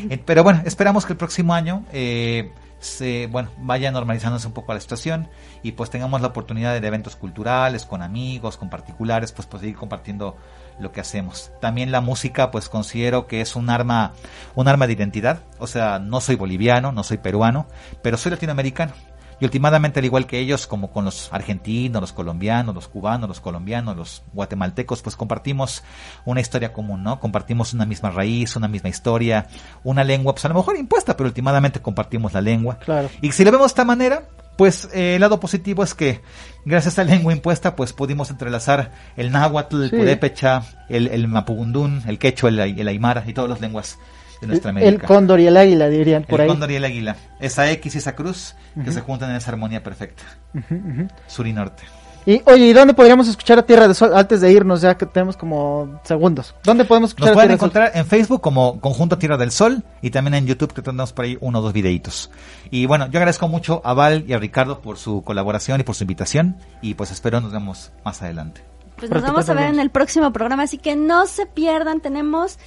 [0.10, 4.74] Eh, pero bueno, esperamos que el próximo año eh, se, bueno, vaya normalizándose un poco
[4.74, 5.30] la situación
[5.62, 9.76] y pues tengamos la oportunidad de eventos culturales, con amigos, con particulares, pues, pues seguir
[9.76, 10.36] compartiendo
[10.80, 11.52] lo que hacemos.
[11.62, 14.14] También la música, pues considero que es un arma,
[14.56, 15.42] un arma de identidad.
[15.60, 17.68] O sea, no soy boliviano, no soy peruano,
[18.02, 18.94] pero soy latinoamericano.
[19.42, 23.40] Y últimamente, al igual que ellos, como con los argentinos, los colombianos, los cubanos, los
[23.40, 25.84] colombianos, los guatemaltecos, pues compartimos
[26.26, 27.22] una historia común, ¿no?
[27.22, 29.48] Compartimos una misma raíz, una misma historia,
[29.84, 32.80] una lengua, pues a lo mejor impuesta, pero últimamente compartimos la lengua.
[32.80, 33.10] Claro.
[33.22, 34.24] Y si lo vemos de esta manera,
[34.60, 36.20] pues eh, el lado positivo es que
[36.66, 42.03] gracias a la lengua impuesta, pues pudimos entrelazar el náhuatl, el purépecha, el, el mapudungún,
[42.05, 43.97] el quechua, el, el aymara y todas las lenguas
[44.41, 44.91] de nuestra América.
[44.91, 46.47] El cóndor y el águila, dirían por ahí.
[46.47, 47.16] El cóndor y el águila.
[47.39, 50.24] Esa X y esa cruz que se juntan en esa armonía perfecta.
[51.28, 51.84] Sur y norte.
[52.30, 55.08] Y oye, ¿y dónde podríamos escuchar a Tierra de Sol antes de irnos, ya que
[55.08, 56.54] tenemos como segundos?
[56.64, 60.36] ¿Dónde podemos escuchar Nos pueden encontrar en Facebook como Conjunto Tierra del Sol y también
[60.36, 62.30] en YouTube que tenemos por ahí uno o dos videitos.
[62.70, 65.96] Y bueno, yo agradezco mucho a Val y a Ricardo por su colaboración y por
[65.96, 68.62] su invitación y pues espero nos vemos más adelante.
[68.98, 72.60] Pues nos vamos a ver en el próximo programa, así que no se pierdan, tenemos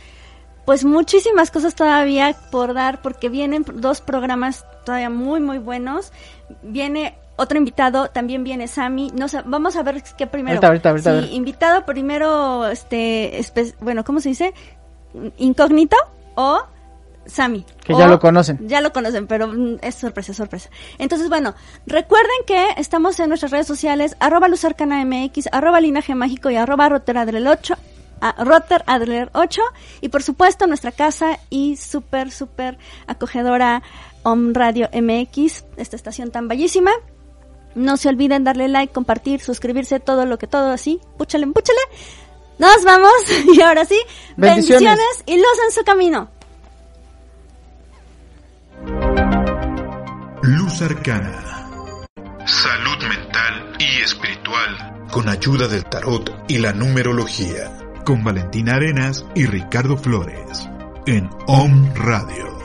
[0.65, 6.13] pues muchísimas cosas todavía por dar porque vienen dos programas todavía muy muy buenos.
[6.65, 9.11] Viene otro invitado, también viene Sammy.
[9.15, 10.61] No vamos a ver qué primero.
[10.67, 13.41] Ahorita, ahorita, invitado primero este
[13.81, 14.55] bueno, ¿cómo se dice?
[15.39, 15.97] Incógnito
[16.35, 16.63] o
[17.27, 17.65] Sammy.
[17.85, 18.59] Que ya lo conocen.
[18.67, 20.71] Ya lo conocen, pero mm, es sorpresa, sorpresa.
[20.99, 21.55] Entonces, bueno,
[21.87, 27.47] recuerden que estamos en nuestras redes sociales, arroba MX, arroba linaje mágico y arroba del
[27.47, 27.75] 8
[28.23, 29.61] a Rotter Adler 8
[30.01, 32.79] y por supuesto nuestra casa y súper, súper
[33.09, 33.83] acogedora
[34.23, 36.93] Om Radio MX, esta estación tan bellísima.
[37.75, 41.01] No se olviden darle like, compartir, suscribirse, todo lo que todo así.
[41.17, 41.81] Púchale, púchale.
[42.59, 43.13] Nos vamos
[43.55, 44.01] y ahora sí,
[44.37, 46.31] bendiciones, y luz en su camino.
[50.43, 51.69] Luz Arcana.
[52.45, 57.71] Salud mental y espiritual con ayuda del tarot y la numerología
[58.05, 60.69] con Valentina Arenas y Ricardo Flores
[61.07, 62.62] en OM Radio.